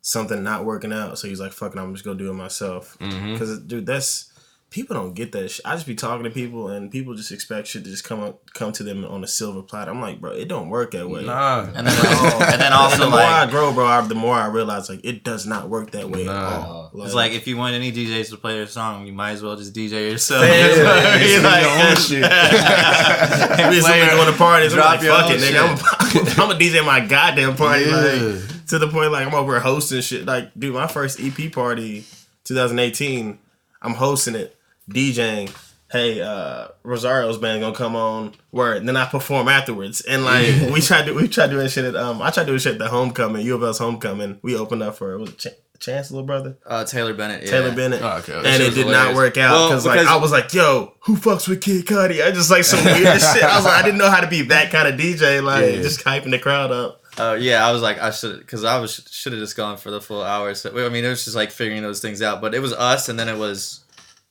[0.00, 1.18] something not working out.
[1.18, 3.32] So he's like, "Fucking, I'm just gonna do it myself." Mm-hmm.
[3.32, 4.32] Because dude, that's
[4.74, 5.48] people don't get that.
[5.52, 5.64] Shit.
[5.64, 8.40] I just be talking to people, and people just expect shit to just come up,
[8.54, 9.92] come to them on a silver platter.
[9.92, 11.24] I'm like, bro, it don't work that way.
[11.24, 11.60] nah.
[11.72, 14.88] And then, and then also the more I grow, bro, I, the more I realize
[14.88, 16.66] like it does not work that way at Nah.
[16.66, 16.90] all.
[17.04, 19.54] it's like if you want any DJs to play their song, you might as well
[19.54, 20.44] just DJ yourself.
[20.44, 23.68] Yeah, It's yeah, be yeah, like- your own shit.
[23.70, 24.72] we used be your- going to parties.
[24.72, 26.40] I'm drop like, your fuck own it, nigga.
[26.40, 27.84] I'm, I'm a DJ my goddamn party.
[27.84, 27.96] Yeah.
[27.96, 30.26] Like to the point like I'm over hosting shit.
[30.26, 32.04] Like, dude, my first EP party,
[32.44, 33.38] 2018,
[33.82, 34.56] I'm hosting it,
[34.90, 35.54] DJing.
[35.90, 38.32] Hey, uh, Rosario's band gonna come on.
[38.50, 38.78] Word.
[38.78, 40.00] And then I perform afterwards.
[40.00, 42.72] And like we tried to we tried doing shit at um I tried doing shit
[42.72, 44.38] at the homecoming, U of L's homecoming.
[44.42, 46.56] We opened up for was it Ch- Chancellor brother?
[46.66, 47.42] uh, Taylor Bennett.
[47.44, 47.50] Yeah.
[47.50, 48.02] Taylor Bennett.
[48.02, 48.32] Oh, okay.
[48.34, 51.16] And it was did not work out Well, cause like I was like, yo, who
[51.16, 52.24] fucks with Kid Cudi?
[52.26, 53.42] I just like some weird shit.
[53.44, 55.82] I was like, I didn't know how to be that kind of DJ, like Yeah.
[55.82, 57.02] just hyping the crowd up.
[57.16, 59.92] Uh, yeah, I was like, I should, because I was should have just gone for
[59.92, 60.52] the full hour.
[60.54, 62.40] So I mean, it was just like figuring those things out.
[62.40, 63.83] But it was us, and then it was,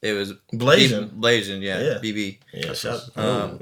[0.03, 1.07] it was Blazing.
[1.07, 1.97] B- Blasian, yeah, Yeah.
[2.03, 2.37] BB.
[2.53, 3.59] Yeah, shout Um,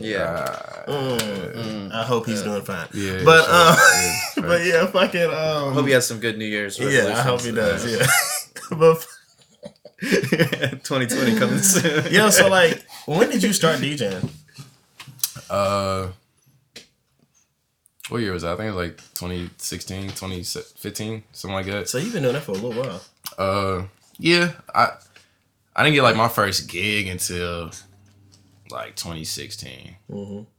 [0.00, 0.48] Yeah,
[0.88, 1.92] Mm.
[1.92, 2.88] I hope he's doing fine.
[2.94, 3.54] Yeah, but sure.
[3.54, 6.78] um, Yeah, but yeah, fucking um, I hope he has some good New Year's.
[6.78, 7.84] yeah, I hope he does.
[7.84, 8.08] resolutions.
[8.70, 9.06] Yeah, but
[10.00, 12.12] 2020 coming soon.
[12.12, 14.28] yo, so like, when did you start DJing?
[15.50, 16.08] Uh,
[18.08, 18.52] what year was that?
[18.54, 21.88] I think it was like 2016, 2015, something like that.
[21.88, 23.00] So you've been doing that for a little while.
[23.38, 23.84] Uh,
[24.18, 24.92] yeah, I
[25.74, 27.70] I didn't get like my first gig until
[28.70, 29.96] like 2016.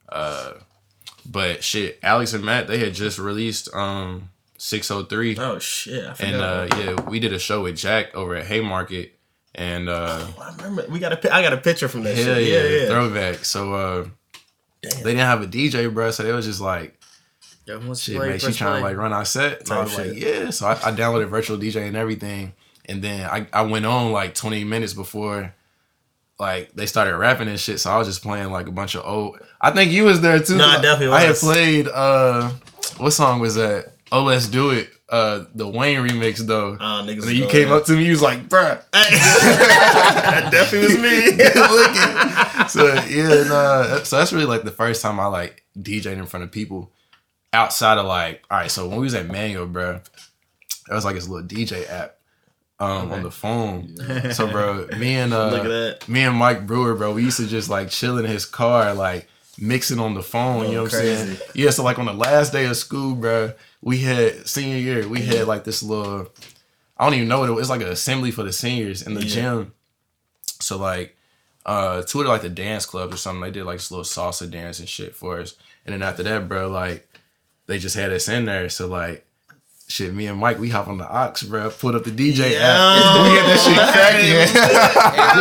[0.10, 0.54] Uh,
[1.26, 6.34] but shit, Alex and Matt they had just released um 603, Oh shit, I forgot.
[6.34, 9.14] and uh yeah, we did a show with Jack over at Haymarket,
[9.56, 12.36] and uh I remember we got a pi- I got a picture from that hell
[12.36, 12.48] shit.
[12.48, 12.88] yeah, Yeah, yeah.
[12.88, 13.46] throwback.
[13.46, 14.08] So uh,
[14.82, 15.04] Damn.
[15.04, 17.00] they didn't have a DJ, bro, so they was just like.
[17.66, 19.66] Yo, who wants to shit, play man, she first trying to like run our set.
[19.66, 20.08] So I was shit.
[20.10, 20.50] like, yeah.
[20.50, 22.52] So I, I downloaded virtual DJ and everything,
[22.86, 25.54] and then I, I went on like 20 minutes before
[26.40, 27.80] like they started rapping and shit.
[27.80, 29.40] So I was just playing like a bunch of old.
[29.62, 30.58] I think you was there too.
[30.58, 31.16] No, I definitely was.
[31.16, 31.88] I had played.
[31.88, 32.50] uh
[32.98, 33.94] What song was that?
[34.12, 34.90] Oh, let's do it.
[35.10, 36.78] Uh The Wayne remix though.
[36.80, 37.34] Oh, niggas.
[37.34, 38.82] you came up to me, you was like, bruh.
[38.92, 41.38] that definitely was me.
[42.68, 46.44] so yeah, nah, so that's really like the first time I like DJed in front
[46.44, 46.92] of people
[47.54, 50.02] outside of like, all right, so when we was at Manual, bro,
[50.88, 52.18] that was like this little DJ app
[52.84, 53.96] um on the phone.
[54.34, 56.10] So bro, me and uh Look at that.
[56.10, 59.28] me and Mike Brewer, bro, we used to just like chill in his car, like
[59.60, 60.68] mixing on the phone.
[60.68, 61.38] you know what I'm saying?
[61.54, 61.70] Yeah.
[61.70, 65.48] So like on the last day of school, bro, we had senior year, we had
[65.48, 66.28] like this little,
[66.98, 67.64] I don't even know what it was.
[67.64, 69.34] It's like an assembly for the seniors in the Yeah.
[69.36, 69.74] gym.
[70.60, 71.16] So like,
[71.66, 74.80] uh, of like the dance clubs or something, they did like this little salsa dance
[74.80, 75.56] and shit for us.
[75.86, 77.08] And then after that, bro, like
[77.68, 78.70] they just had us in there.
[78.70, 79.26] So like.
[79.88, 81.70] Shit, me and Mike, we hop on the Ox, bro.
[81.70, 83.24] Put up the DJ app.
[83.24, 84.32] We get that shit cracking.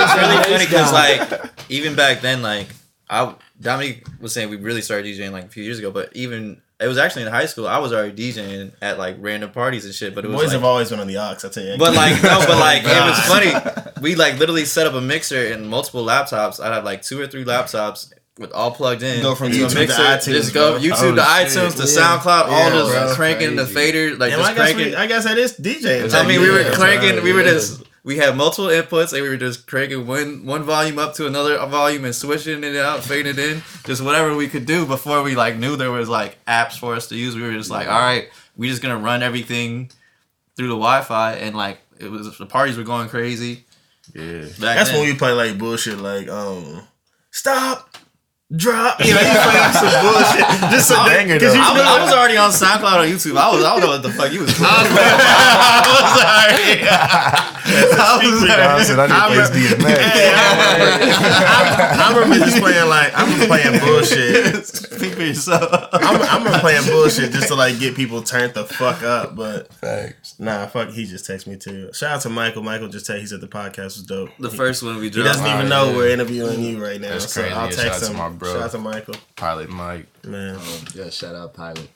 [0.00, 2.68] It's really funny because like even back then, like
[3.08, 6.60] I Dominique was saying we really started DJing like a few years ago, but even
[6.80, 7.66] it was actually in high school.
[7.68, 10.14] I was already DJing at like random parties and shit.
[10.14, 11.44] But it was Boys like, have always been on the ox.
[11.44, 11.78] I tell you.
[11.78, 14.00] but like no, but like it was funny.
[14.02, 16.62] We like literally set up a mixer and multiple laptops.
[16.62, 18.12] I'd have like two or three laptops.
[18.38, 20.80] With all plugged in, Go from into YouTube to iTunes, just go bro.
[20.80, 21.86] YouTube Oh, to iTunes shit.
[21.86, 22.18] to Yeah.
[22.18, 23.14] SoundCloud, all Yeah, just bro.
[23.14, 23.74] cranking the Crazy.
[23.74, 24.86] fader, like Damn, just I guess cranking.
[24.92, 26.14] we, I guess that is DJ.
[26.14, 26.70] I mean, we were Yeah.
[26.74, 27.22] cranking.
[27.22, 27.50] We were Yeah.
[27.52, 27.82] just.
[28.04, 31.56] We had multiple inputs, and we were just cranking one one volume up to another
[31.66, 35.36] volume and switching it out, fading it in, just whatever we could do before we
[35.36, 37.36] like knew there was like apps for us to use.
[37.36, 39.90] We were just like, all right, we just gonna run everything
[40.56, 43.66] through the Wi-Fi, and like it was the parties were going crazy.
[44.14, 44.40] Yeah.
[44.58, 44.98] Back That's then.
[45.00, 46.82] when we play like bullshit, like um,
[47.30, 47.96] stop,
[48.56, 49.00] drop.
[49.04, 51.58] You know, you play like some bullshit, just some banger, Because though.
[51.58, 53.36] you I was, know, I was already on SoundCloud or YouTube.
[53.38, 54.52] I was I don't know what the fuck you was.
[54.56, 54.68] doing.
[54.68, 54.82] I
[58.22, 59.96] was I said I need to play this DMX.
[59.96, 64.66] Hey, I, I, I remember just playing like I remember playing bullshit.
[64.66, 65.88] Speak for yourself.
[65.92, 69.34] I'm, I remember playing bullshit just to like get people turned the fuck up.
[69.36, 70.34] But Facts.
[70.38, 71.90] nah, fuck, he just texted me too.
[71.92, 72.62] Shout out to Michael.
[72.62, 73.20] Michael just texted.
[73.20, 74.30] He said the podcast was dope.
[74.38, 75.28] The He- first one we dropped.
[75.28, 75.96] He doesn't even know yeah.
[75.96, 77.10] we're interviewing you right now.
[77.10, 77.54] That's so crazy.
[77.54, 78.16] I'll text shout out to him.
[78.42, 78.54] My bro.
[78.54, 79.14] Shout out to Michael.
[79.36, 80.06] Pilot Mike.
[80.24, 80.58] Man,
[80.94, 81.88] Yeah, shout out Pilot.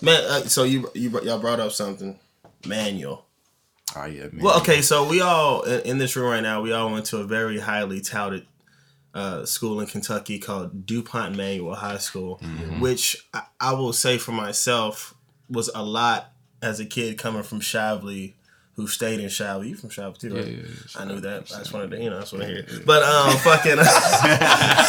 [0.00, 0.22] man.
[0.24, 2.18] Uh, so you you y'all brought up something
[2.66, 3.24] manual.
[3.96, 4.38] Oh yeah, man.
[4.42, 7.18] Well, okay, so we all in, in this room right now, we all went to
[7.18, 8.46] a very highly touted
[9.14, 12.80] uh, school in Kentucky called DuPont Manual High School, Mm-hmm.
[12.80, 15.14] which I, I will say for myself
[15.48, 18.34] was a lot as a kid coming from Shively,
[18.80, 19.68] who stayed in Shively.
[19.68, 20.46] You from Shively too, right?
[20.46, 21.00] Yeah, yeah, yeah.
[21.00, 21.52] I knew that.
[21.54, 22.58] I just wanted to, you know, I just want to hear.
[22.58, 22.86] it.
[22.86, 23.78] But um, fucking.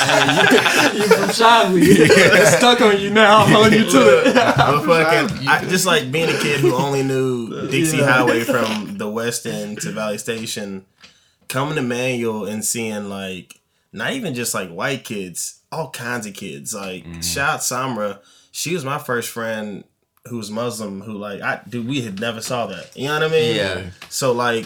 [0.01, 1.81] You from Shively.
[1.83, 3.39] It's stuck on you now.
[3.43, 4.35] I'm holding you to it.
[4.35, 8.05] But fucking, I, just like being a kid who only knew Dixie Yeah.
[8.11, 10.85] Highway from the West End to Valley Station,
[11.47, 13.59] coming to Manual and seeing like
[13.93, 16.73] not even just like white kids, all kinds of kids.
[16.73, 18.19] Like shout Samra,
[18.51, 19.83] she was my first friend
[20.27, 21.01] who was Muslim.
[21.01, 22.95] Who like I dude, we had never saw that.
[22.95, 23.55] You know what I mean?
[23.55, 23.89] Yeah.
[24.09, 24.65] So like.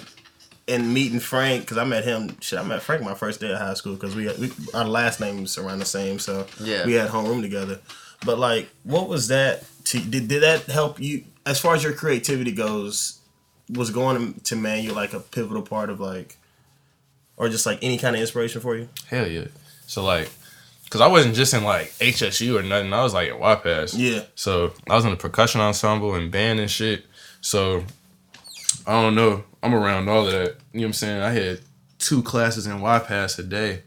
[0.67, 2.37] And meeting Frank, because I met him.
[2.41, 5.19] Shit, I met Frank my first day of high school because we, we our last
[5.19, 6.87] names around the same, so Yeah.
[6.87, 7.79] we had homeroom together.
[8.25, 9.63] But like, what was that?
[9.85, 13.19] To, did did that help you as far as your creativity goes?
[13.69, 16.35] Was going to Manual like a pivotal part of like,
[17.37, 18.89] or just like any kind of inspiration for you?
[19.07, 19.49] Hell yeah.
[19.85, 20.31] So like,
[20.95, 22.91] cause I wasn't just in like HSU or nothing.
[22.93, 23.93] I was like at YPAS.
[23.97, 24.23] Yeah.
[24.35, 27.05] So I was in the percussion ensemble and band and shit.
[27.41, 27.83] So
[28.87, 29.43] I don't know.
[29.63, 30.55] I'm around all of that.
[30.73, 31.21] You know what I'm saying?
[31.21, 31.59] I had
[31.99, 33.81] two classes in YPAS a day.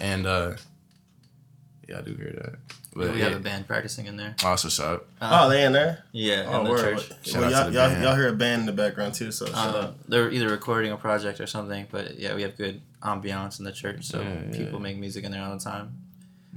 [0.00, 0.54] And uh
[1.88, 2.54] yeah, I do hear that.
[2.96, 4.36] But we yeah, have a band practicing in there.
[4.44, 5.02] also shot.
[5.20, 6.04] oh, they in there?
[6.12, 6.98] Yeah, Oh, in the word.
[6.98, 7.08] church.
[7.26, 8.02] Shout Well, y'all, to the y'all, band.
[8.04, 9.94] y'all hear a band in the background too, so shout Uh, out.
[10.08, 13.72] they're either recording a project or something, but yeah, we have good ambiance in the
[13.72, 14.56] church, so Yeah, yeah.
[14.56, 15.90] people make music in there all the time.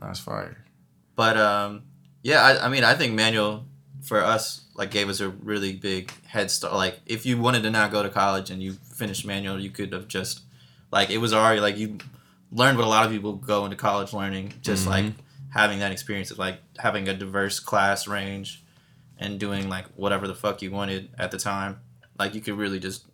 [0.02, 0.58] Nice fire.
[1.16, 1.84] But um,
[2.24, 3.66] yeah, I, I mean, I think manual
[4.04, 6.74] for us like gave us a really big head start.
[6.74, 9.92] Like, if you wanted to not go to college and you finished manual, you could
[9.94, 10.42] have just
[10.92, 11.98] like it was already like you
[12.52, 15.06] learned what a lot of people go into college learning, just like
[15.50, 18.64] having that experience of like having a diverse class range
[19.18, 21.80] and doing like whatever the fuck you wanted at the time.
[22.20, 23.06] Like, you could really just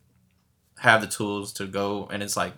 [0.80, 2.54] have the tools to go, and it's like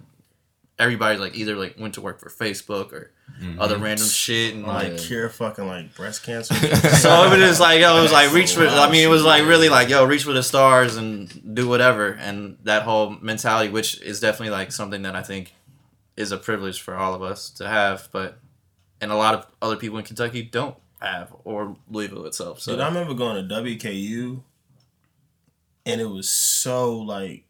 [0.78, 3.60] everybody like either like went to work for Facebook or mm-hmm.
[3.62, 6.54] other random shit and like like cure fucking like breast cancer.
[6.98, 8.68] so it was like yo, it was like reach for.
[8.68, 12.12] I mean, it was like really like yo, reach for the stars and do whatever.
[12.12, 15.54] And that whole mentality, which is definitely like something that I think
[16.18, 18.40] is a privilege for all of us to have, but
[19.02, 22.60] and a lot of other people in Kentucky don't have or Louisville itself.
[22.60, 24.42] So Dude, I remember going to WKU,
[25.86, 27.44] and it was so like,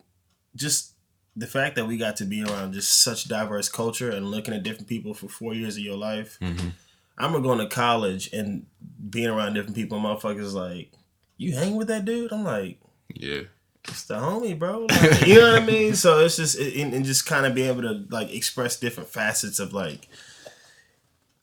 [0.55, 0.94] just
[1.35, 4.63] the fact that we got to be around just such diverse culture and looking at
[4.63, 6.37] different people for four years of your life.
[6.41, 6.69] Mm-hmm.
[7.17, 8.65] I remember going to college and
[9.09, 9.99] being around different people.
[9.99, 10.91] Motherfuckers like,
[11.37, 12.31] you hang with that dude?
[12.31, 12.79] I'm like,
[13.13, 13.41] Yeah.
[13.87, 14.87] it's the homie, bro.
[14.89, 15.95] Like, you know what I mean?
[15.95, 19.09] So it's just it, and and just kind of being able to like express different
[19.09, 20.07] facets of like.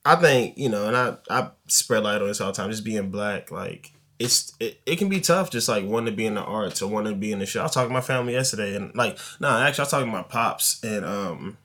[0.04, 2.70] I think you know, and I I spread light on this all the time.
[2.70, 3.91] Just being black, like
[4.22, 5.50] it's it, it can be tough.
[5.50, 7.60] Just like wanting to be in the arts or wanting to be in the show.
[7.60, 10.12] I was talking to my family yesterday, and like no, actually I was talking to
[10.12, 11.56] my pops, and um,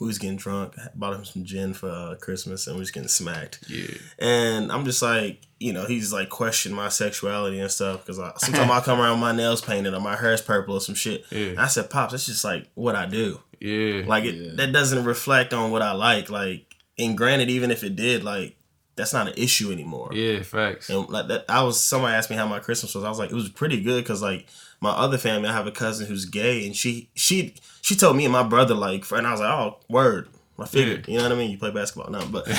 [0.00, 0.74] we was getting drunk.
[0.78, 3.60] I bought him some gin for uh, Christmas, and we was getting smacked.
[3.68, 3.94] Yeah.
[4.18, 8.70] And I'm just like, you know, he's like questioning my sexuality and stuff because sometimes
[8.70, 11.24] I come around with my nails painted or my hair's purple or some shit.
[11.30, 11.46] Yeah.
[11.50, 13.40] And I said, pops, that's just like what I do.
[13.60, 14.02] Yeah.
[14.06, 14.52] Like it, Yeah.
[14.56, 16.28] that doesn't reflect on what I like.
[16.30, 18.56] Like, and granted, even if it did, like
[18.96, 20.10] that's not an issue anymore.
[20.12, 20.90] yeah, facts.
[20.90, 23.04] And like that, I was somebody asked me how my Christmas was.
[23.04, 24.46] I was like, it was pretty good because like
[24.80, 28.24] my other family, I have a cousin who's gay, and she she she told me
[28.24, 30.28] and my brother like, and I was like, oh, word.
[30.58, 31.50] I figured, you know what I mean.
[31.50, 32.54] You play basketball, no, but but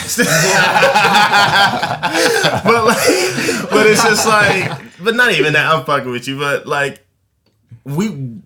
[2.86, 2.98] like,
[3.70, 5.74] but it's just like, but not even that.
[5.74, 7.06] I'm fucking with you, but like
[7.86, 8.42] we.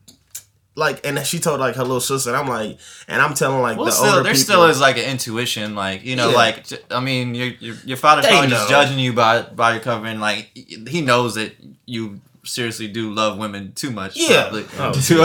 [0.78, 3.78] Like and she told like her little sister, and I'm like, and I'm telling like
[3.78, 4.44] well, the still, older there people.
[4.44, 6.36] still is like an intuition, like you know, Yeah.
[6.36, 8.58] like i mean, your your, your father They probably know.
[8.58, 11.56] just judging you by by your cover, and like he knows that
[11.88, 14.16] you seriously do love women too much.
[14.18, 14.50] Yeah.
[14.50, 14.66] probably.
[14.78, 14.92] Oh.
[15.08, 15.18] To-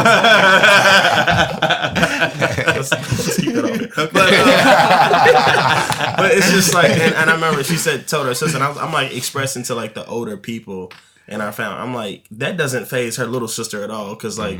[2.73, 3.89] Let's- let's keep it on here.
[3.95, 8.57] But, uh, but it's just like, and, and I remember she said, told her sister,
[8.57, 10.93] and I'm, I'm like expressing to like the older people
[11.29, 14.59] and i found I'm like, that doesn't phase her little sister at all, because like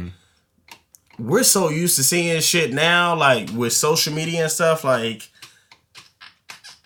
[1.23, 5.31] we're so used to seeing shit now, like with social media and stuff, like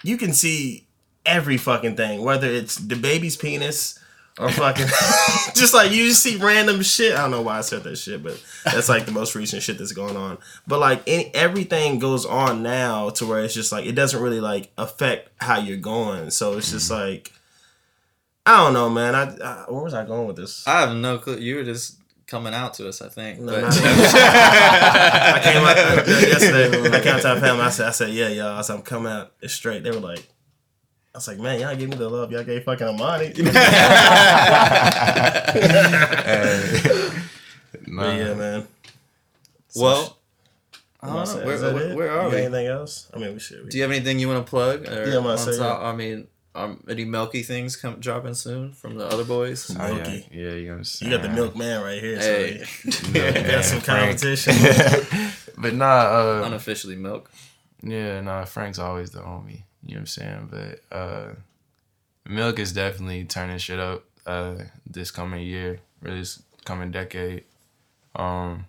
[0.02, 0.86] you can see
[1.24, 3.98] every fucking thing, whether it's the baby's penis.
[4.38, 4.84] Or fucking,
[5.54, 7.14] just like you just see random shit.
[7.14, 9.78] I don't know why I said that shit, but that's like the most recent shit
[9.78, 10.36] that's going on.
[10.66, 14.40] But like any, everything goes on now to where it's just like it doesn't really
[14.40, 16.28] like affect how you're going.
[16.28, 17.12] So it's just mm-hmm.
[17.12, 17.32] like
[18.44, 19.14] I don't know, man.
[19.14, 20.68] I, I where was I going with this?
[20.68, 21.38] I have no clue.
[21.38, 21.96] You were just
[22.26, 23.40] coming out to us, I think.
[23.40, 26.96] No, but- I came out uh, yesterday.
[26.96, 27.62] I came out to our family.
[27.62, 28.58] I said, I said, yeah, y'all.
[28.58, 29.82] I said, I'm coming out it's straight.
[29.84, 30.20] They were like,
[31.14, 32.30] I was like, man, y'all gave me the love.
[32.32, 33.32] Y'all gave fucking Amani.
[37.88, 38.16] Nah.
[38.16, 38.66] Yeah, man.
[39.76, 40.16] Well,
[41.00, 41.24] I don't know.
[41.24, 42.36] saying- Where, is that where, where are we?
[42.38, 43.08] Anything else?
[43.14, 43.68] I mean, we should.
[43.68, 44.86] Do you have anything you want to plug?
[44.88, 45.62] Or Yeah, I'm on saying.
[45.62, 46.26] I mean,
[46.56, 49.70] um, any milky things come dropping soon from the other boys?
[49.78, 50.26] Oh, yeah, Milky.
[50.32, 51.10] yeah, you understand.
[51.12, 52.18] You got the milkman right here.
[52.18, 52.64] Hey.
[52.90, 54.54] So Yeah, you got some competition.
[55.58, 57.30] but nah, uh, Unofficially milk.
[57.82, 58.44] yeah, nah.
[58.44, 59.62] Frank's always the homie.
[59.84, 60.48] You know what I'm saying?
[60.50, 61.28] But uh,
[62.28, 64.54] Milk is definitely turning shit up uh,
[64.84, 67.44] this coming year, or this coming decade.
[68.16, 68.66] Um,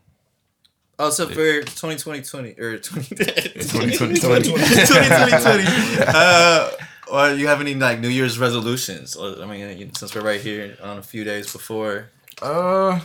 [0.99, 4.19] Oh, so for 2020 or 20, 2020.
[4.49, 5.65] 2020.
[6.07, 6.69] Uh,
[7.11, 9.17] or you have any like New Year's resolutions?
[9.19, 12.09] I mean, since we're right here on a few days before.
[12.41, 12.99] Uh,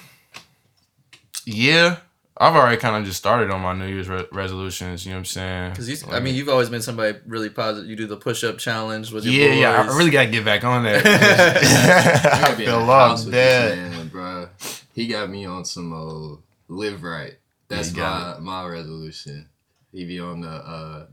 [1.44, 1.98] yeah,
[2.36, 5.04] I've already kind of just started on my New Year's re- resolutions.
[5.04, 5.70] You know what I'm saying?
[5.70, 7.88] Because you, I mean, you've always been somebody really positive.
[7.88, 9.82] You do the push-up challenge with your yeah, yeah.
[9.82, 11.06] I really gotta get back on that.
[11.06, 14.48] I I gotta be in feel the lost, house with man, bro.
[14.94, 16.36] He got me on some uh,
[16.68, 17.34] live right.
[17.68, 19.48] That's you got my my resolution.
[19.92, 21.06] He be on the uh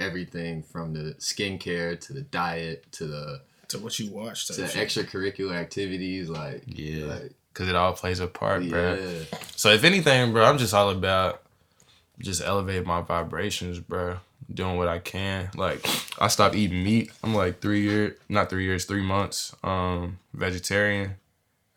[0.00, 4.62] everything from the skincare to the diet to the to what you watch to the
[4.64, 6.28] extracurricular activities.
[6.28, 8.98] Like Yeah, like because it all plays a part, bro.
[9.54, 11.42] So if anything, bro, I'm just all about
[12.18, 14.18] just elevate my vibrations, bro.
[14.52, 15.50] Doing what I can.
[15.56, 15.86] Like
[16.18, 17.12] I stopped eating meat.
[17.22, 19.54] I'm like three years, not three years, three months.
[19.62, 21.14] Um, vegetarian.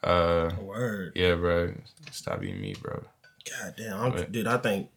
[0.03, 1.14] Uh, Word.
[1.16, 1.74] yeah, bro.
[2.12, 3.03] Stop eating meat, bro.
[3.49, 4.32] God damn, I'm, Right.
[4.32, 4.47] dude.
[4.47, 4.89] I think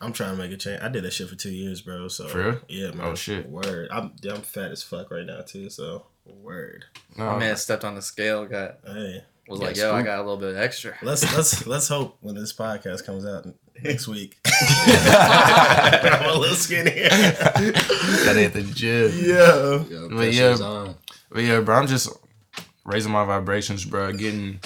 [0.00, 0.80] I'm trying to make a change.
[0.82, 2.08] I did that shit for two years, bro.
[2.08, 2.60] So For real?
[2.68, 3.06] yeah, man.
[3.06, 3.48] Oh, shit.
[3.48, 3.88] Word.
[3.90, 5.70] I'm I'm fat as fuck right now too.
[5.70, 6.84] So word.
[7.16, 8.46] No, My man stepped on the scale.
[8.46, 10.94] Got Hey, was Yeah, like, yo, I got a little bit extra.
[11.02, 13.46] let's let's let's hope when this podcast comes out
[13.82, 14.36] next week.
[14.46, 16.90] I'm a little skinny.
[17.08, 19.10] gotta hit the gym.
[19.22, 19.84] yeah.
[19.88, 20.54] Yeah, But yeah.
[20.64, 20.94] on.
[21.30, 22.08] But yeah, bro, I'm just
[22.84, 24.12] raising my vibrations, bro.
[24.12, 24.60] Getting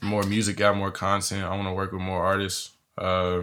[0.00, 1.44] more music out, more content.
[1.44, 2.70] I want to work with more artists.
[2.96, 3.42] Uh,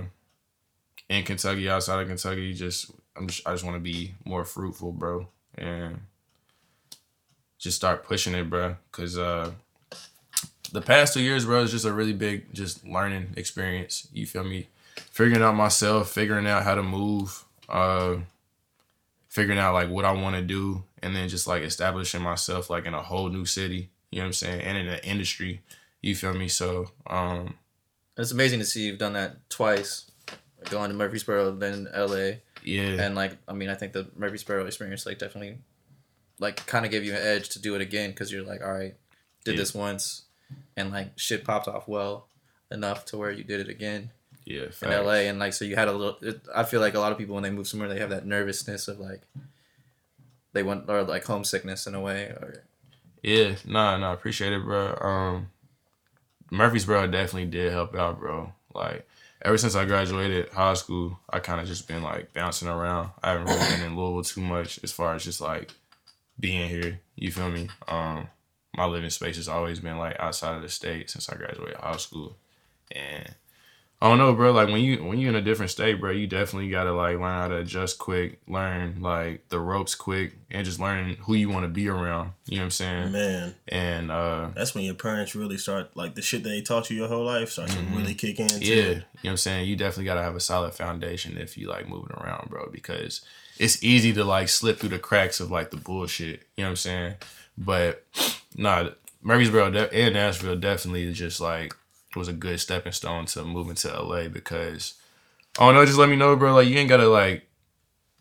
[1.10, 4.92] in Kentucky, outside of Kentucky, just I'm just I just want to be more fruitful,
[4.92, 5.28] bro,
[5.58, 6.02] and
[7.58, 8.76] just start pushing it, bro.
[8.92, 9.52] Cause uh,
[10.72, 14.08] the past two years, bro, is just a really big just learning experience.
[14.14, 14.68] You feel me?
[15.12, 18.18] Figuring out myself, figuring out how to move, uh,
[19.30, 22.86] figuring out like what I want to do, and then just like establishing myself like
[22.86, 23.90] in a whole new city.
[24.12, 24.62] You know what I'm saying?
[24.62, 25.62] And in the industry.
[26.02, 26.48] You feel me?
[26.48, 27.56] So um,
[28.16, 30.12] It's amazing to see you've done that twice,
[30.70, 32.42] going to Murfreesboro, then L.A.
[32.64, 35.60] yeah, and like I mean I think the Murfreesboro experience like definitely
[36.40, 38.74] like kind of gave you an edge to do it again because you're like all
[38.74, 38.96] right
[39.46, 39.58] did Yeah.
[39.62, 40.24] this once
[40.76, 42.28] and like shit popped off well
[42.72, 44.12] enough to where you did it again
[44.44, 44.90] yeah, in.
[44.90, 47.18] LA and like so you had a little it, I feel like a lot of
[47.18, 49.22] people when they move somewhere they have that nervousness of like
[50.54, 52.64] they want or like homesickness in a way or
[53.24, 54.96] Yeah, nah, nah, appreciate it, bro.
[55.02, 55.48] Um,
[56.52, 58.54] Murfreesboro definitely did help out, bro.
[58.74, 59.08] Like
[59.46, 63.12] ever since I graduated high school, I kind of just been like bouncing around.
[63.22, 65.72] I haven't really been in Louisville too much as far as just like
[66.40, 67.00] being here.
[67.16, 67.70] You feel me?
[67.88, 68.28] Um,
[68.76, 71.96] my living space has always been like outside of the state since I graduated high
[71.98, 72.36] school,
[72.92, 73.36] and
[74.06, 74.52] I don't know, bro.
[74.52, 77.42] Like when you when you're in a different state, bro, you definitely gotta like learn
[77.42, 81.64] how to adjust quick, learn like the ropes quick, and just learn who you want
[81.64, 82.34] to be around.
[82.46, 83.12] You know what I'm saying?
[83.14, 86.98] Man, And uh, that's when your parents really start like the shit they taught you
[86.98, 88.48] your whole life starts to really kick in.
[88.48, 88.58] Too.
[88.58, 88.64] Mm-hmm.
[88.64, 89.68] yeah, you know what I'm saying.
[89.68, 93.22] You definitely gotta have a solid foundation if you like moving around, bro, because
[93.58, 96.44] it's easy to like slip through the cracks of like the bullshit.
[96.58, 97.14] You know what I'm saying?
[97.58, 98.06] But
[98.56, 98.90] nah,
[99.24, 101.76] Murfreesboro and Nashville definitely is just like
[102.16, 104.96] was a good stepping stone to moving to LA because
[105.60, 106.54] oh don't just let me know, bro.
[106.54, 107.48] Like you ain't gotta like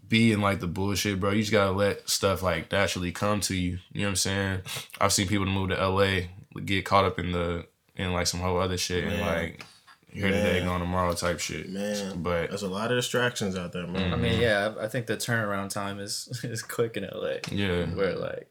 [0.09, 1.31] be in like the bullshit, bro.
[1.31, 3.79] You just gotta let stuff like naturally come to you.
[3.93, 4.61] You know what I'm saying?
[5.01, 6.27] I've seen people move to LA
[6.65, 7.67] get caught up in the
[7.97, 9.65] in like some whole other shit and like
[10.13, 10.67] here today, Man.
[10.67, 11.69] gone tomorrow type shit.
[11.69, 14.13] Man, But there's a lot of distractions out there, man.
[14.13, 17.87] I mean yeah I I think the turnaround time is is quick in LA yeah,
[17.87, 18.49] where like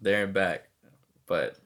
[0.00, 0.68] there and back
[1.26, 1.56] but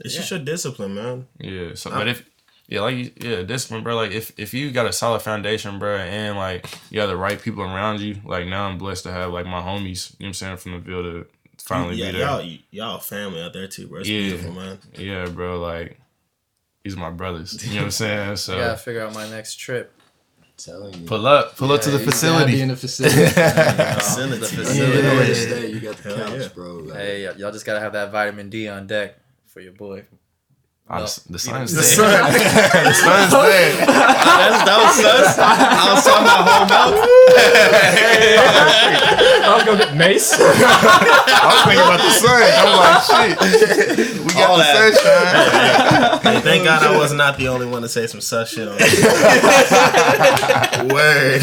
[0.00, 0.20] It's Yeah.
[0.20, 1.26] just your discipline, man.
[1.38, 1.74] yeah.
[1.74, 2.24] So, but if
[2.68, 3.96] yeah, like you- yeah, discipline, bro.
[3.96, 7.40] Like if if you got a solid foundation, bro, and like you have the right
[7.40, 10.12] people around you, like now I'm blessed to have like my homies.
[10.18, 11.26] You know what I'm saying from the field to
[11.58, 12.26] finally yeah, be there.
[12.26, 14.00] y'all, y'all family out there too, bro.
[14.00, 14.20] It's Yeah.
[14.20, 14.78] beautiful, man.
[14.96, 15.58] Yeah, bro.
[15.60, 15.98] Like
[16.84, 17.54] these are my brothers.
[17.66, 18.36] You know what I'm saying?
[18.44, 19.92] So I gotta figure out my next trip
[20.58, 21.06] telling you.
[21.06, 22.52] pull up, pull up to the Yeah, you gotta facility.
[22.52, 23.16] Be in the facility.
[23.30, 24.38] Facility.
[24.40, 25.02] the facility.
[25.02, 25.34] know where to Yeah.
[25.34, 25.66] stay.
[25.70, 26.48] You got the Hell couch, yeah.
[26.54, 26.74] bro.
[26.78, 29.16] Like, Hey, y'all just gotta have that vitamin D on deck
[29.48, 30.04] for your boy.
[30.90, 31.84] Oh, the, the sun's The there.
[31.84, 32.32] sun.
[32.32, 33.76] the sun's there.
[33.86, 35.38] That's, that was sus.
[35.38, 36.96] I was talking about whole milk.
[39.44, 40.32] I was gonna get mace.
[40.32, 40.36] I
[41.44, 42.40] was thinking about the sun.
[42.56, 43.04] I'm like,
[43.52, 44.24] shit.
[44.24, 44.96] We got All the that.
[46.22, 46.32] sunshine.
[46.34, 48.78] Hey, thank God I was not the only one to say some sus shit on
[48.78, 49.02] this.
[50.92, 51.42] Word.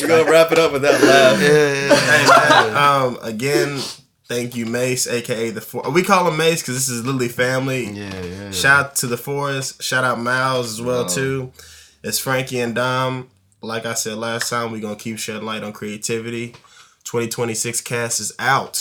[0.00, 1.38] We're gonna wrap it up with that laugh.
[1.38, 3.80] Hey, man, um, again,
[4.28, 5.90] thank you, Mace, aka the four.
[5.90, 7.86] We call him Mace because this is literally family.
[7.90, 8.50] Yeah, yeah.
[8.50, 9.82] Shout out to the Forest.
[9.82, 11.08] Shout out Miles as well Wow.
[11.08, 11.52] too.
[12.02, 13.28] It's Frankie and Dom.
[13.60, 16.54] Like I said last time, we're gonna keep shedding light on creativity.
[17.04, 18.80] 2026 cast is out.